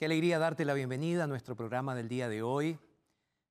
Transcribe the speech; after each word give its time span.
Qué 0.00 0.06
alegría 0.06 0.38
darte 0.38 0.64
la 0.64 0.72
bienvenida 0.72 1.24
a 1.24 1.26
nuestro 1.26 1.54
programa 1.54 1.94
del 1.94 2.08
día 2.08 2.30
de 2.30 2.42
hoy. 2.42 2.78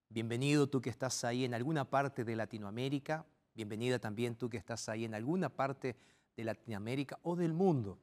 Bienvenido 0.09 0.65
tú 0.67 0.81
que 0.81 0.89
estás 0.89 1.23
ahí 1.23 1.45
en 1.45 1.53
alguna 1.53 1.87
parte 1.87 2.23
de 2.23 2.35
Latinoamérica. 2.35 3.23
Bienvenida 3.53 3.99
también 3.99 4.35
tú 4.35 4.49
que 4.49 4.57
estás 4.57 4.89
ahí 4.89 5.05
en 5.05 5.13
alguna 5.13 5.49
parte 5.49 5.95
de 6.35 6.43
Latinoamérica 6.43 7.19
o 7.21 7.35
del 7.35 7.53
mundo. 7.53 7.99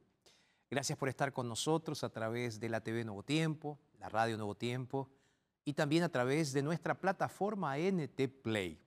Gracias 0.71 0.97
por 0.97 1.09
estar 1.09 1.33
con 1.33 1.49
nosotros 1.49 2.05
a 2.05 2.09
través 2.11 2.61
de 2.61 2.69
la 2.69 2.81
TV 2.81 3.05
Nuevo 3.05 3.25
Tiempo, 3.25 3.81
la 3.99 4.09
Radio 4.09 4.37
Nuevo 4.37 4.55
Tiempo 4.55 5.11
y 5.65 5.73
también 5.73 6.05
a 6.05 6.09
través 6.09 6.53
de 6.53 6.63
nuestra 6.63 6.95
plataforma 7.01 7.77
NT 7.77 8.29
Play. 8.43 8.79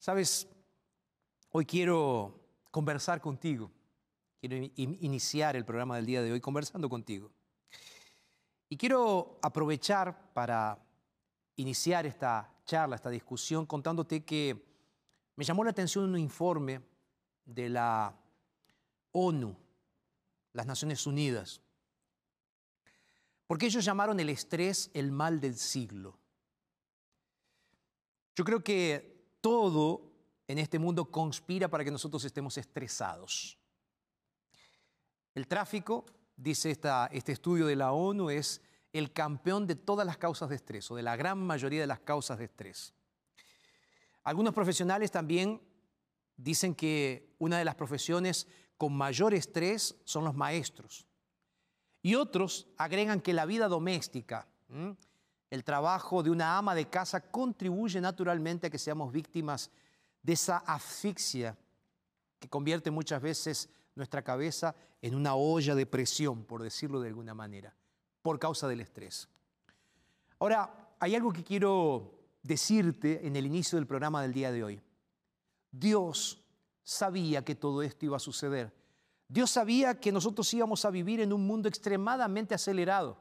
Sabes, 0.00 0.48
hoy 1.50 1.64
quiero 1.64 2.40
conversar 2.72 3.20
contigo. 3.20 3.70
Quiero 4.40 4.56
in- 4.56 4.72
in- 4.74 4.98
iniciar 5.00 5.54
el 5.54 5.64
programa 5.64 5.94
del 5.94 6.06
día 6.06 6.22
de 6.22 6.32
hoy 6.32 6.40
conversando 6.40 6.88
contigo. 6.88 7.30
Y 8.68 8.76
quiero 8.76 9.38
aprovechar 9.42 10.32
para 10.32 10.78
iniciar 11.56 12.06
esta 12.06 12.52
charla, 12.64 12.96
esta 12.96 13.10
discusión, 13.10 13.64
contándote 13.66 14.24
que 14.24 14.66
me 15.36 15.44
llamó 15.44 15.62
la 15.62 15.70
atención 15.70 16.04
un 16.04 16.18
informe 16.18 16.80
de 17.44 17.68
la 17.68 18.14
ONU, 19.12 19.56
las 20.52 20.66
Naciones 20.66 21.06
Unidas, 21.06 21.60
porque 23.46 23.66
ellos 23.66 23.84
llamaron 23.84 24.18
el 24.18 24.28
estrés 24.28 24.90
el 24.94 25.12
mal 25.12 25.40
del 25.40 25.56
siglo. 25.56 26.18
Yo 28.34 28.44
creo 28.44 28.64
que 28.64 29.36
todo 29.40 30.12
en 30.48 30.58
este 30.58 30.78
mundo 30.78 31.10
conspira 31.10 31.68
para 31.68 31.84
que 31.84 31.90
nosotros 31.90 32.24
estemos 32.24 32.58
estresados. 32.58 33.58
El 35.34 35.46
tráfico, 35.46 36.06
dice 36.36 36.70
esta- 36.70 37.08
este 37.12 37.32
estudio 37.32 37.66
de 37.66 37.76
la 37.76 37.92
ONU, 37.92 38.30
es 38.30 38.60
el 38.92 39.12
campeón 39.12 39.66
de 39.66 39.74
todas 39.74 40.06
las 40.06 40.16
causas 40.18 40.48
de 40.48 40.56
estrés, 40.56 40.90
o 40.90 40.96
de 40.96 41.02
la 41.02 41.16
gran 41.16 41.38
mayoría 41.38 41.80
de 41.80 41.86
las 41.86 42.00
causas 42.00 42.38
de 42.38 42.44
estrés. 42.44 42.94
Algunos 44.22 44.54
profesionales 44.54 45.10
también 45.10 45.60
dicen 46.36 46.74
que 46.74 47.34
una 47.38 47.58
de 47.58 47.64
las 47.64 47.74
profesiones 47.74 48.46
con 48.76 48.94
mayor 48.96 49.34
estrés 49.34 49.96
son 50.04 50.24
los 50.24 50.34
maestros. 50.34 51.06
Y 52.02 52.14
otros 52.14 52.66
agregan 52.76 53.20
que 53.20 53.32
la 53.32 53.46
vida 53.46 53.68
doméstica, 53.68 54.46
el 55.50 55.64
trabajo 55.64 56.22
de 56.22 56.30
una 56.30 56.58
ama 56.58 56.74
de 56.74 56.88
casa, 56.88 57.20
contribuye 57.30 58.00
naturalmente 58.00 58.66
a 58.66 58.70
que 58.70 58.78
seamos 58.78 59.12
víctimas 59.12 59.70
de 60.22 60.32
esa 60.32 60.58
asfixia 60.58 61.56
que 62.38 62.48
convierte 62.48 62.90
muchas 62.90 63.22
veces 63.22 63.68
nuestra 63.96 64.22
cabeza 64.22 64.76
en 65.02 65.14
una 65.14 65.34
olla 65.34 65.74
de 65.74 65.86
presión, 65.86 66.44
por 66.44 66.62
decirlo 66.62 67.00
de 67.00 67.08
alguna 67.08 67.34
manera, 67.34 67.74
por 68.22 68.38
causa 68.38 68.68
del 68.68 68.80
estrés. 68.80 69.28
Ahora, 70.38 70.94
hay 71.00 71.14
algo 71.14 71.32
que 71.32 71.42
quiero 71.42 72.12
decirte 72.42 73.26
en 73.26 73.34
el 73.36 73.46
inicio 73.46 73.76
del 73.78 73.86
programa 73.86 74.22
del 74.22 74.32
día 74.32 74.52
de 74.52 74.62
hoy. 74.62 74.80
Dios 75.72 76.42
sabía 76.84 77.44
que 77.44 77.54
todo 77.54 77.82
esto 77.82 78.04
iba 78.06 78.16
a 78.16 78.20
suceder. 78.20 78.72
Dios 79.28 79.50
sabía 79.50 79.98
que 79.98 80.12
nosotros 80.12 80.52
íbamos 80.54 80.84
a 80.84 80.90
vivir 80.90 81.20
en 81.20 81.32
un 81.32 81.46
mundo 81.46 81.68
extremadamente 81.68 82.54
acelerado. 82.54 83.18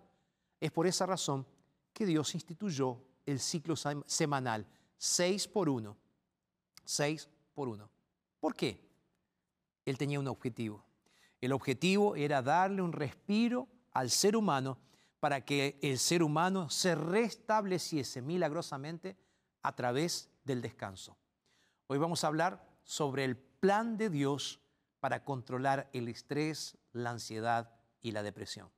Es 0.60 0.72
por 0.72 0.86
esa 0.86 1.06
razón 1.06 1.46
que 1.94 2.06
Dios 2.06 2.36
instituyó 2.36 3.02
el 3.26 3.40
ciclo 3.40 3.76
sem- 3.76 4.04
semanal, 4.06 4.68
seis 4.98 5.48
por 5.48 5.68
uno. 5.68 5.98
Seis 6.84 7.28
por 7.56 7.68
uno. 7.68 7.90
¿Por 8.40 8.56
qué? 8.56 8.85
Él 9.86 9.98
tenía 9.98 10.20
un 10.20 10.28
objetivo. 10.28 10.84
El 11.40 11.54
objetivo 11.54 12.16
era 12.16 12.42
darle 12.42 12.82
un 12.82 12.92
respiro 12.92 13.68
al 13.94 14.10
ser 14.10 14.36
humano 14.36 14.78
para 15.20 15.46
que 15.46 15.80
el 15.82 15.98
ser 15.98 16.24
humano 16.24 16.70
se 16.70 16.96
restableciese 16.96 18.22
milagrosamente 18.22 19.16
a 19.62 19.76
través 19.76 20.30
del 20.44 20.62
descanso. 20.62 21.18
Hoy 21.88 21.98
vamos 21.98 22.24
a 22.24 22.28
hablar 22.28 22.68
sobre 22.84 23.24
el 23.26 23.38
plan 23.38 23.98
de 23.98 24.10
Dios 24.10 24.60
para 25.00 25.24
controlar 25.24 25.90
el 25.94 26.08
estrés, 26.08 26.78
la 26.92 27.12
ansiedad 27.12 27.72
y 28.02 28.12
la 28.12 28.24
depresión. 28.24 28.70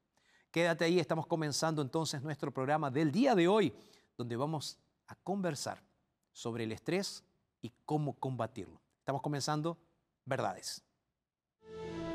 Quédate 0.51 0.85
ahí, 0.85 0.99
estamos 0.99 1.27
comenzando 1.27 1.81
entonces 1.81 2.21
nuestro 2.21 2.51
programa 2.51 2.89
del 2.89 3.11
día 3.11 3.35
de 3.35 3.47
hoy, 3.47 3.73
donde 4.17 4.35
vamos 4.35 4.79
a 5.07 5.15
conversar 5.15 5.83
sobre 6.31 6.63
el 6.63 6.71
estrés 6.71 7.23
y 7.61 7.71
cómo 7.85 8.13
combatirlo. 8.13 8.81
Estamos 8.99 9.21
comenzando 9.21 9.77
verdades. 10.25 10.86
Thank 11.69 12.01
you. 12.01 12.06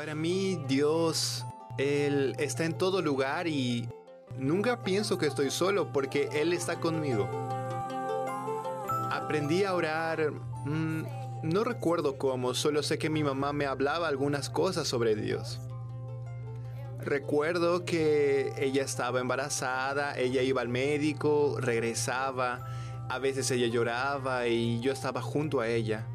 Para 0.00 0.14
mí, 0.14 0.58
Dios, 0.66 1.44
Él 1.76 2.34
está 2.38 2.64
en 2.64 2.72
todo 2.72 3.02
lugar 3.02 3.46
y 3.46 3.86
nunca 4.38 4.82
pienso 4.82 5.18
que 5.18 5.26
estoy 5.26 5.50
solo 5.50 5.92
porque 5.92 6.30
Él 6.32 6.54
está 6.54 6.80
conmigo. 6.80 7.28
Aprendí 9.12 9.64
a 9.64 9.74
orar, 9.74 10.32
mm, 10.64 11.02
no 11.42 11.64
recuerdo 11.64 12.16
cómo, 12.16 12.54
solo 12.54 12.82
sé 12.82 12.96
que 12.96 13.10
mi 13.10 13.22
mamá 13.22 13.52
me 13.52 13.66
hablaba 13.66 14.08
algunas 14.08 14.48
cosas 14.48 14.88
sobre 14.88 15.16
Dios. 15.16 15.60
Recuerdo 17.00 17.84
que 17.84 18.54
ella 18.56 18.82
estaba 18.82 19.20
embarazada, 19.20 20.18
ella 20.18 20.40
iba 20.40 20.62
al 20.62 20.68
médico, 20.70 21.56
regresaba, 21.60 22.66
a 23.10 23.18
veces 23.18 23.50
ella 23.50 23.66
lloraba 23.66 24.46
y 24.46 24.80
yo 24.80 24.92
estaba 24.92 25.20
junto 25.20 25.60
a 25.60 25.68
ella. 25.68 26.06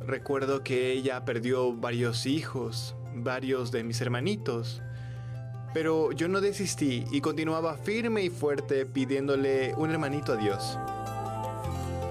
Recuerdo 0.00 0.62
que 0.62 0.92
ella 0.92 1.24
perdió 1.24 1.72
varios 1.72 2.26
hijos, 2.26 2.94
varios 3.24 3.70
de 3.70 3.84
mis 3.84 4.00
hermanitos. 4.00 4.82
Pero 5.74 6.12
yo 6.12 6.28
no 6.28 6.40
desistí 6.40 7.04
y 7.10 7.20
continuaba 7.20 7.76
firme 7.76 8.22
y 8.22 8.30
fuerte 8.30 8.86
pidiéndole 8.86 9.74
un 9.76 9.90
hermanito 9.90 10.32
a 10.32 10.36
Dios. 10.36 10.78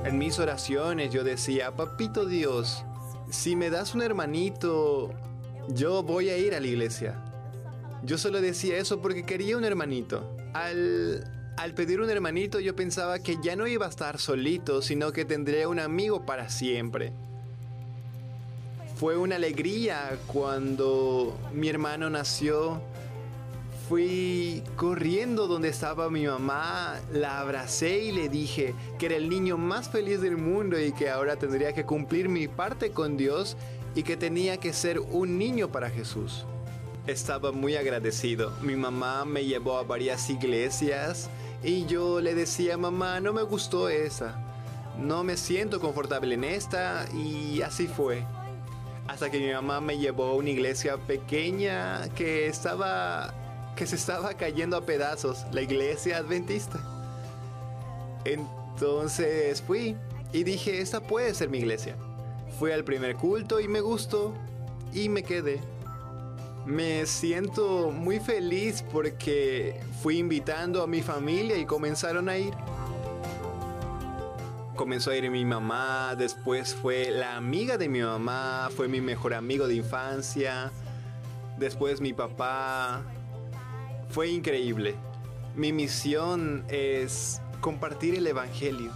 En 0.05 0.17
mis 0.17 0.39
oraciones 0.39 1.11
yo 1.11 1.23
decía, 1.23 1.75
papito 1.75 2.25
Dios, 2.25 2.85
si 3.29 3.55
me 3.55 3.69
das 3.69 3.93
un 3.95 4.01
hermanito, 4.01 5.13
yo 5.69 6.03
voy 6.03 6.29
a 6.29 6.37
ir 6.37 6.55
a 6.55 6.59
la 6.59 6.67
iglesia. 6.67 7.21
Yo 8.03 8.17
solo 8.17 8.39
decía 8.39 8.77
eso 8.77 9.01
porque 9.01 9.25
quería 9.25 9.57
un 9.57 9.65
hermanito. 9.65 10.37
Al, 10.53 11.23
al 11.57 11.73
pedir 11.73 11.99
un 11.99 12.09
hermanito 12.09 12.59
yo 12.59 12.75
pensaba 12.75 13.19
que 13.19 13.37
ya 13.43 13.55
no 13.55 13.67
iba 13.67 13.85
a 13.85 13.89
estar 13.89 14.19
solito, 14.19 14.81
sino 14.81 15.11
que 15.11 15.25
tendría 15.25 15.67
un 15.67 15.79
amigo 15.79 16.25
para 16.25 16.49
siempre. 16.49 17.11
Fue 18.99 19.15
una 19.15 19.35
alegría 19.35 20.17
cuando 20.25 21.37
mi 21.53 21.69
hermano 21.69 22.09
nació. 22.09 22.81
Fui 23.87 24.63
corriendo 24.75 25.45
donde 25.45 25.69
estaba 25.69 26.09
mi 26.09 26.25
mamá, 26.25 26.95
la 27.13 27.39
abracé 27.39 27.99
y 27.99 28.11
le 28.11 28.27
dije 28.27 28.73
que 28.97 29.05
era 29.05 29.15
el 29.15 29.29
niño 29.29 29.55
más 29.55 29.87
feliz 29.87 30.19
del 30.19 30.35
mundo 30.35 30.79
y 30.79 30.93
que 30.93 31.11
ahora 31.11 31.35
tendría 31.35 31.73
que 31.73 31.85
cumplir 31.85 32.27
mi 32.27 32.47
parte 32.47 32.89
con 32.89 33.17
Dios 33.17 33.55
y 33.93 34.01
que 34.01 34.17
tenía 34.17 34.57
que 34.57 34.73
ser 34.73 34.99
un 34.99 35.37
niño 35.37 35.71
para 35.71 35.91
Jesús. 35.91 36.45
Estaba 37.05 37.51
muy 37.51 37.75
agradecido. 37.75 38.51
Mi 38.63 38.75
mamá 38.75 39.25
me 39.25 39.45
llevó 39.45 39.77
a 39.77 39.83
varias 39.83 40.27
iglesias 40.31 41.29
y 41.63 41.85
yo 41.85 42.19
le 42.19 42.33
decía, 42.33 42.77
mamá, 42.77 43.19
no 43.19 43.31
me 43.31 43.43
gustó 43.43 43.89
esa. 43.89 44.43
No 44.99 45.23
me 45.23 45.37
siento 45.37 45.79
confortable 45.79 46.33
en 46.33 46.43
esta 46.43 47.07
y 47.13 47.61
así 47.61 47.87
fue. 47.87 48.25
Hasta 49.07 49.29
que 49.29 49.39
mi 49.39 49.51
mamá 49.51 49.81
me 49.81 49.97
llevó 49.97 50.25
a 50.25 50.35
una 50.35 50.49
iglesia 50.49 50.97
pequeña 50.97 52.09
que 52.15 52.47
estaba 52.47 53.33
que 53.77 53.85
se 53.85 53.95
estaba 53.95 54.33
cayendo 54.33 54.75
a 54.75 54.85
pedazos, 54.85 55.45
la 55.51 55.61
iglesia 55.61 56.17
adventista. 56.17 56.79
Entonces 58.25 59.61
fui 59.61 59.95
y 60.33 60.43
dije, 60.43 60.81
esta 60.81 60.99
puede 60.99 61.33
ser 61.33 61.49
mi 61.49 61.59
iglesia. 61.59 61.95
Fui 62.59 62.71
al 62.71 62.83
primer 62.83 63.15
culto 63.15 63.59
y 63.59 63.67
me 63.67 63.79
gustó 63.79 64.33
y 64.93 65.09
me 65.09 65.23
quedé. 65.23 65.61
Me 66.65 67.05
siento 67.05 67.91
muy 67.91 68.19
feliz 68.19 68.83
porque 68.91 69.79
fui 70.01 70.17
invitando 70.17 70.81
a 70.81 70.87
mi 70.87 71.01
familia 71.01 71.55
y 71.57 71.65
comenzaron 71.65 72.27
a 72.27 72.37
ir. 72.37 72.53
Comenzó 74.77 75.09
a 75.09 75.15
ir 75.15 75.27
mi 75.31 75.43
mamá, 75.43 76.13
después 76.15 76.75
fue 76.75 77.09
la 77.09 77.35
amiga 77.35 77.79
de 77.79 77.89
mi 77.89 77.99
mamá, 77.99 78.69
fue 78.75 78.87
mi 78.87 79.01
mejor 79.01 79.33
amigo 79.33 79.67
de 79.67 79.73
infancia, 79.73 80.71
después 81.57 81.99
mi 81.99 82.13
papá. 82.13 83.01
Fue 84.11 84.29
increíble. 84.29 84.93
Mi 85.55 85.73
misión 85.73 86.63
es 86.69 87.41
compartir 87.59 88.13
el 88.13 88.27
Evangelio, 88.27 88.91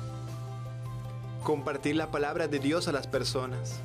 compartir 1.44 1.96
la 1.96 2.12
palabra 2.12 2.48
de 2.48 2.60
Dios 2.60 2.88
a 2.88 2.92
las 2.92 3.08
personas. 3.08 3.82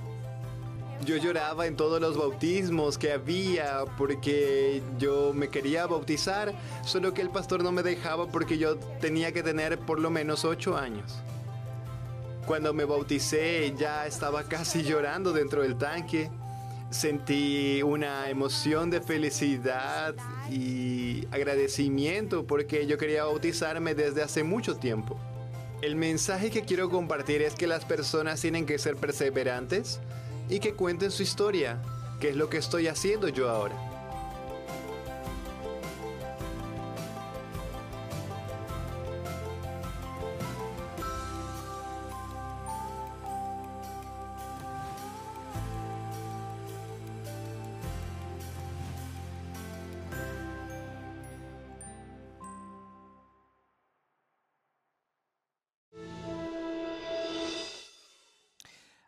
Yo 1.03 1.17
lloraba 1.17 1.67
en 1.67 1.77
todos 1.77 1.99
los 1.99 2.19
bautismos 2.19 2.99
que 2.99 3.13
había 3.13 3.87
porque 3.97 4.83
yo 4.99 5.33
me 5.33 5.49
quería 5.49 5.87
bautizar, 5.87 6.53
solo 6.85 7.15
que 7.15 7.23
el 7.23 7.31
pastor 7.31 7.65
no 7.65 7.73
me 7.73 7.83
dejaba 7.83 8.29
porque 8.29 8.59
yo 8.59 8.77
tenía 9.01 9.33
que 9.33 9.43
tener 9.43 9.79
por 9.79 9.99
lo 9.99 10.11
menos 10.11 10.45
ocho 10.45 10.77
años. 10.77 11.23
Cuando 12.47 12.73
me 12.73 12.85
bauticé 12.85 13.75
ya 13.77 14.07
estaba 14.07 14.45
casi 14.45 14.85
llorando 14.85 15.33
dentro 15.33 15.63
del 15.63 15.77
tanque. 15.77 16.31
Sentí 16.91 17.83
una 17.83 18.31
emoción 18.31 18.89
de 18.89 19.01
felicidad 19.01 20.15
y 20.49 21.27
agradecimiento 21.33 22.47
porque 22.47 22.87
yo 22.87 22.99
quería 22.99 23.25
bautizarme 23.25 23.97
desde 23.97 24.23
hace 24.23 24.45
mucho 24.45 24.77
tiempo. 24.77 25.19
El 25.83 25.97
mensaje 25.97 26.51
que 26.51 26.63
quiero 26.63 26.89
compartir 26.89 27.43
es 27.43 27.55
que 27.55 27.67
las 27.67 27.85
personas 27.85 28.41
tienen 28.41 28.65
que 28.65 28.79
ser 28.79 28.95
perseverantes 28.95 29.99
y 30.49 30.61
que 30.61 30.75
cuenten 30.75 31.11
su 31.11 31.25
historia, 31.25 31.83
que 32.21 32.31
es 32.31 32.37
lo 32.37 32.49
que 32.49 32.59
estoy 32.59 32.87
haciendo 32.87 33.29
yo 33.29 33.51
ahora. 33.51 33.96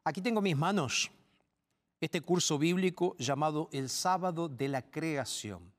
Aquí 0.08 0.22
tengo 0.22 0.38
en 0.38 0.44
mis 0.44 0.56
manos 0.56 1.10
este 2.00 2.22
curso 2.22 2.58
bíblico 2.58 3.14
llamado 3.18 3.68
El 3.72 3.90
sábado 3.90 4.48
de 4.48 4.66
la 4.66 4.80
creación. 4.80 5.70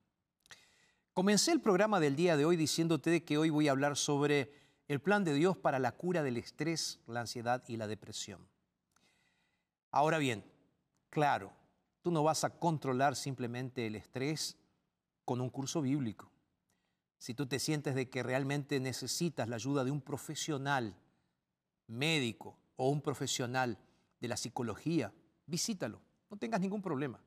Comencé 1.15 1.51
el 1.51 1.61
programa 1.61 1.99
del 1.99 2.15
día 2.15 2.37
de 2.37 2.45
hoy 2.45 2.55
diciéndote 2.55 3.23
que 3.23 3.39
hoy 3.39 3.49
voy 3.49 3.67
a 3.67 3.71
hablar 3.71 3.97
sobre 3.97 4.53
el 4.87 4.99
plan 5.01 5.23
de 5.23 5.33
Dios 5.33 5.57
para 5.57 5.79
la 5.79 5.93
cura 5.93 6.21
del 6.21 6.37
estrés, 6.37 6.99
la 7.07 7.21
ansiedad 7.21 7.63
y 7.67 7.77
la 7.77 7.87
depresión. 7.87 8.47
Ahora 9.89 10.19
bien, 10.19 10.45
claro, 11.09 11.51
tú 12.03 12.11
no 12.11 12.21
vas 12.21 12.43
a 12.43 12.51
controlar 12.51 13.15
simplemente 13.15 13.87
el 13.87 13.95
estrés 13.95 14.57
con 15.25 15.41
un 15.41 15.49
curso 15.49 15.81
bíblico. 15.81 16.29
Si 17.17 17.33
tú 17.33 17.47
te 17.47 17.57
sientes 17.57 17.95
de 17.95 18.11
que 18.11 18.21
realmente 18.21 18.79
necesitas 18.79 19.49
la 19.49 19.55
ayuda 19.55 19.83
de 19.83 19.89
un 19.89 20.01
profesional 20.01 20.95
médico 21.87 22.59
o 22.75 22.89
un 22.89 23.01
profesional 23.01 23.79
de 24.19 24.27
la 24.27 24.37
psicología, 24.37 25.13
visítalo, 25.45 26.01
no 26.29 26.37
tengas 26.37 26.61
ningún 26.61 26.81
problema. 26.81 27.19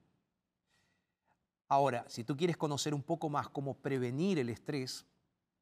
Ahora, 1.69 2.05
si 2.09 2.23
tú 2.23 2.37
quieres 2.37 2.57
conocer 2.57 2.93
un 2.93 3.03
poco 3.03 3.31
más 3.31 3.49
cómo 3.49 3.75
prevenir 3.75 4.39
el 4.39 4.51
estrés, 4.51 5.07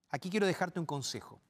aquí 0.08 0.28
quiero 0.28 0.46
dejarte 0.46 0.80
un 0.80 0.86
consejo. 0.86 1.40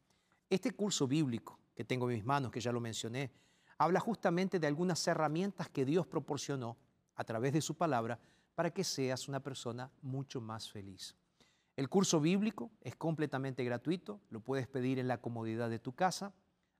Este 0.50 0.70
curso 0.72 1.06
bíblico 1.06 1.58
que 1.74 1.84
tengo 1.84 2.10
en 2.10 2.16
mis 2.16 2.24
manos, 2.24 2.50
que 2.50 2.60
ya 2.60 2.72
lo 2.72 2.80
mencioné, 2.80 3.30
habla 3.78 4.00
justamente 4.00 4.58
de 4.58 4.66
algunas 4.66 5.06
herramientas 5.08 5.70
que 5.70 5.86
Dios 5.86 6.06
proporcionó 6.06 6.76
a 7.14 7.24
través 7.24 7.54
de 7.54 7.62
su 7.62 7.74
palabra 7.74 8.18
para 8.54 8.70
que 8.70 8.84
seas 8.84 9.28
una 9.28 9.40
persona 9.40 9.90
mucho 10.02 10.42
más 10.42 10.70
feliz. 10.70 11.16
El 11.74 11.88
curso 11.88 12.20
bíblico 12.20 12.70
es 12.82 12.94
completamente 12.96 13.64
gratuito, 13.64 14.20
lo 14.28 14.40
puedes 14.40 14.68
pedir 14.68 14.98
en 14.98 15.08
la 15.08 15.16
comodidad 15.22 15.70
de 15.70 15.78
tu 15.78 15.94
casa, 15.94 16.34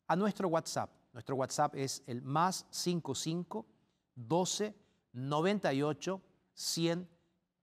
a 0.07 0.17
nuestro 0.17 0.49
WhatsApp. 0.49 0.91
Nuestro 1.13 1.37
WhatsApp 1.37 1.75
es 1.77 2.03
el 2.07 2.23
más 2.23 2.67
55 2.71 3.67
12 4.15 4.75
98 5.13 6.23
100 6.55 7.09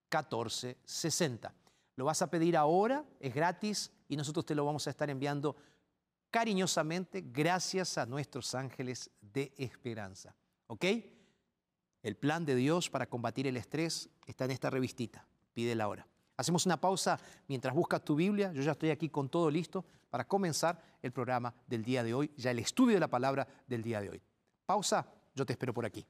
14 0.09 0.77
60. 0.83 1.53
Lo 1.95 2.05
vas 2.05 2.21
a 2.21 2.29
pedir 2.29 2.55
ahora, 2.55 3.03
es 3.19 3.33
gratis 3.33 3.91
y 4.07 4.15
nosotros 4.15 4.45
te 4.45 4.55
lo 4.55 4.65
vamos 4.65 4.85
a 4.87 4.89
estar 4.89 5.09
enviando 5.09 5.55
cariñosamente 6.29 7.23
gracias 7.25 7.97
a 7.97 8.05
nuestros 8.05 8.53
ángeles 8.53 9.09
de 9.21 9.53
esperanza. 9.57 10.35
¿Ok? 10.67 10.85
El 12.03 12.15
plan 12.15 12.45
de 12.45 12.55
Dios 12.55 12.89
para 12.89 13.09
combatir 13.09 13.47
el 13.47 13.57
estrés 13.57 14.09
está 14.25 14.45
en 14.45 14.51
esta 14.51 14.69
revistita. 14.69 15.25
Pídela 15.53 15.85
ahora. 15.85 16.07
Hacemos 16.35 16.65
una 16.67 16.79
pausa 16.79 17.19
mientras 17.47 17.73
buscas 17.73 18.03
tu 18.03 18.15
Biblia. 18.15 18.51
Yo 18.53 18.61
ya 18.61 18.73
estoy 18.73 18.91
aquí 18.91 19.09
con 19.09 19.29
todo 19.29 19.49
listo 19.49 19.83
para 20.17 20.27
comenzar 20.27 20.81
el 21.03 21.11
programa 21.11 21.53
del 21.67 21.83
día 21.83 22.03
de 22.03 22.15
hoy, 22.15 22.31
ya 22.37 22.49
el 22.49 22.57
estudio 22.57 22.95
de 22.95 22.99
la 22.99 23.07
palabra 23.07 23.47
del 23.67 23.83
día 23.83 24.01
de 24.01 24.09
hoy. 24.09 24.21
Pausa, 24.65 25.05
yo 25.35 25.45
te 25.45 25.53
espero 25.53 25.75
por 25.75 25.85
aquí. 25.85 26.07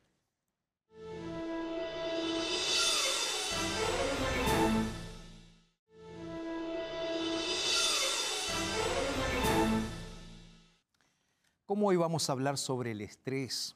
¿Cómo 11.66 11.88
hoy 11.88 11.98
vamos 11.98 12.30
a 12.30 12.32
hablar 12.32 12.58
sobre 12.58 12.92
el 12.92 13.02
estrés? 13.02 13.76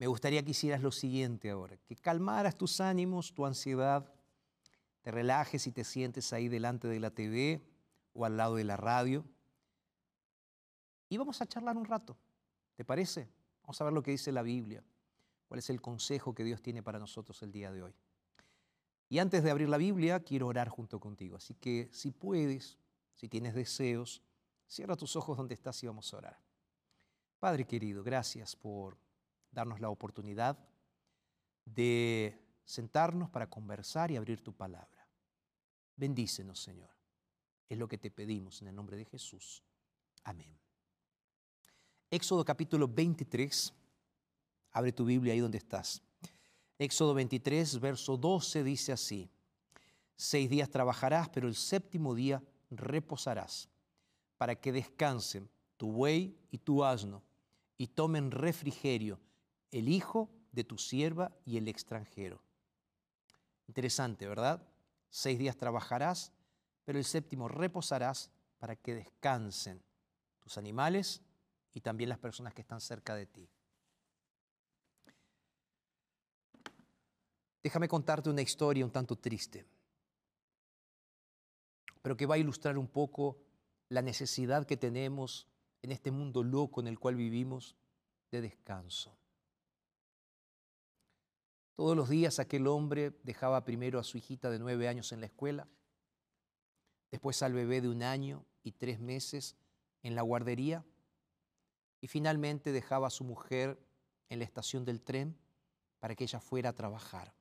Me 0.00 0.08
gustaría 0.08 0.44
que 0.44 0.50
hicieras 0.50 0.82
lo 0.82 0.90
siguiente 0.90 1.50
ahora, 1.50 1.76
que 1.86 1.94
calmaras 1.94 2.56
tus 2.56 2.80
ánimos, 2.80 3.32
tu 3.32 3.46
ansiedad, 3.46 4.12
te 5.02 5.12
relajes 5.12 5.68
y 5.68 5.70
te 5.70 5.84
sientes 5.84 6.32
ahí 6.32 6.48
delante 6.48 6.88
de 6.88 6.98
la 6.98 7.10
TV 7.10 7.77
o 8.18 8.24
al 8.24 8.36
lado 8.36 8.56
de 8.56 8.64
la 8.64 8.76
radio. 8.76 9.24
Y 11.08 11.16
vamos 11.16 11.40
a 11.40 11.46
charlar 11.46 11.76
un 11.76 11.84
rato, 11.84 12.18
¿te 12.74 12.84
parece? 12.84 13.28
Vamos 13.62 13.80
a 13.80 13.84
ver 13.84 13.92
lo 13.92 14.02
que 14.02 14.10
dice 14.10 14.32
la 14.32 14.42
Biblia, 14.42 14.82
cuál 15.46 15.58
es 15.58 15.70
el 15.70 15.80
consejo 15.80 16.34
que 16.34 16.44
Dios 16.44 16.60
tiene 16.60 16.82
para 16.82 16.98
nosotros 16.98 17.40
el 17.42 17.52
día 17.52 17.70
de 17.70 17.82
hoy. 17.82 17.94
Y 19.08 19.20
antes 19.20 19.42
de 19.42 19.50
abrir 19.50 19.68
la 19.68 19.78
Biblia, 19.78 20.20
quiero 20.20 20.48
orar 20.48 20.68
junto 20.68 21.00
contigo. 21.00 21.36
Así 21.36 21.54
que 21.54 21.88
si 21.92 22.10
puedes, 22.10 22.76
si 23.14 23.28
tienes 23.28 23.54
deseos, 23.54 24.20
cierra 24.66 24.96
tus 24.96 25.16
ojos 25.16 25.36
donde 25.36 25.54
estás 25.54 25.82
y 25.82 25.86
vamos 25.86 26.12
a 26.12 26.18
orar. 26.18 26.38
Padre 27.38 27.64
querido, 27.66 28.02
gracias 28.02 28.56
por 28.56 28.98
darnos 29.50 29.80
la 29.80 29.88
oportunidad 29.88 30.58
de 31.64 32.38
sentarnos 32.64 33.30
para 33.30 33.48
conversar 33.48 34.10
y 34.10 34.16
abrir 34.16 34.42
tu 34.42 34.52
palabra. 34.52 35.08
Bendícenos, 35.96 36.60
Señor. 36.60 36.97
Es 37.68 37.78
lo 37.78 37.88
que 37.88 37.98
te 37.98 38.10
pedimos 38.10 38.62
en 38.62 38.68
el 38.68 38.74
nombre 38.74 38.96
de 38.96 39.04
Jesús. 39.04 39.62
Amén. 40.24 40.58
Éxodo 42.10 42.44
capítulo 42.44 42.88
23. 42.88 43.74
Abre 44.72 44.92
tu 44.92 45.04
Biblia 45.04 45.34
ahí 45.34 45.40
donde 45.40 45.58
estás. 45.58 46.02
Éxodo 46.78 47.12
23, 47.12 47.80
verso 47.80 48.16
12 48.16 48.62
dice 48.62 48.92
así. 48.92 49.28
Seis 50.16 50.48
días 50.48 50.70
trabajarás, 50.70 51.28
pero 51.28 51.48
el 51.48 51.54
séptimo 51.54 52.14
día 52.14 52.42
reposarás, 52.70 53.68
para 54.36 54.54
que 54.54 54.72
descansen 54.72 55.48
tu 55.76 55.92
buey 55.92 56.36
y 56.50 56.58
tu 56.58 56.84
asno, 56.84 57.22
y 57.76 57.88
tomen 57.88 58.30
refrigerio 58.30 59.20
el 59.70 59.88
hijo 59.88 60.30
de 60.52 60.64
tu 60.64 60.78
sierva 60.78 61.32
y 61.44 61.56
el 61.56 61.68
extranjero. 61.68 62.42
Interesante, 63.66 64.26
¿verdad? 64.26 64.62
Seis 65.10 65.38
días 65.38 65.56
trabajarás, 65.56 66.32
pero 66.88 66.98
el 66.98 67.04
séptimo 67.04 67.48
reposarás 67.48 68.30
para 68.58 68.74
que 68.74 68.94
descansen 68.94 69.82
tus 70.40 70.56
animales 70.56 71.20
y 71.74 71.82
también 71.82 72.08
las 72.08 72.18
personas 72.18 72.54
que 72.54 72.62
están 72.62 72.80
cerca 72.80 73.14
de 73.14 73.26
ti. 73.26 73.46
Déjame 77.62 77.88
contarte 77.88 78.30
una 78.30 78.40
historia 78.40 78.86
un 78.86 78.90
tanto 78.90 79.16
triste, 79.16 79.66
pero 82.00 82.16
que 82.16 82.24
va 82.24 82.36
a 82.36 82.38
ilustrar 82.38 82.78
un 82.78 82.88
poco 82.88 83.36
la 83.90 84.00
necesidad 84.00 84.66
que 84.66 84.78
tenemos 84.78 85.46
en 85.82 85.92
este 85.92 86.10
mundo 86.10 86.42
loco 86.42 86.80
en 86.80 86.86
el 86.86 86.98
cual 86.98 87.16
vivimos 87.16 87.76
de 88.30 88.40
descanso. 88.40 89.14
Todos 91.74 91.94
los 91.94 92.08
días 92.08 92.38
aquel 92.38 92.66
hombre 92.66 93.12
dejaba 93.24 93.66
primero 93.66 93.98
a 93.98 94.04
su 94.04 94.16
hijita 94.16 94.48
de 94.48 94.58
nueve 94.58 94.88
años 94.88 95.12
en 95.12 95.20
la 95.20 95.26
escuela, 95.26 95.68
después 97.10 97.42
al 97.42 97.52
bebé 97.52 97.80
de 97.80 97.88
un 97.88 98.02
año 98.02 98.44
y 98.62 98.72
tres 98.72 99.00
meses 99.00 99.56
en 100.02 100.14
la 100.14 100.22
guardería 100.22 100.84
y 102.00 102.08
finalmente 102.08 102.72
dejaba 102.72 103.08
a 103.08 103.10
su 103.10 103.24
mujer 103.24 103.78
en 104.28 104.38
la 104.38 104.44
estación 104.44 104.84
del 104.84 105.02
tren 105.02 105.36
para 105.98 106.14
que 106.14 106.24
ella 106.24 106.40
fuera 106.40 106.70
a 106.70 106.74
trabajar. 106.74 107.34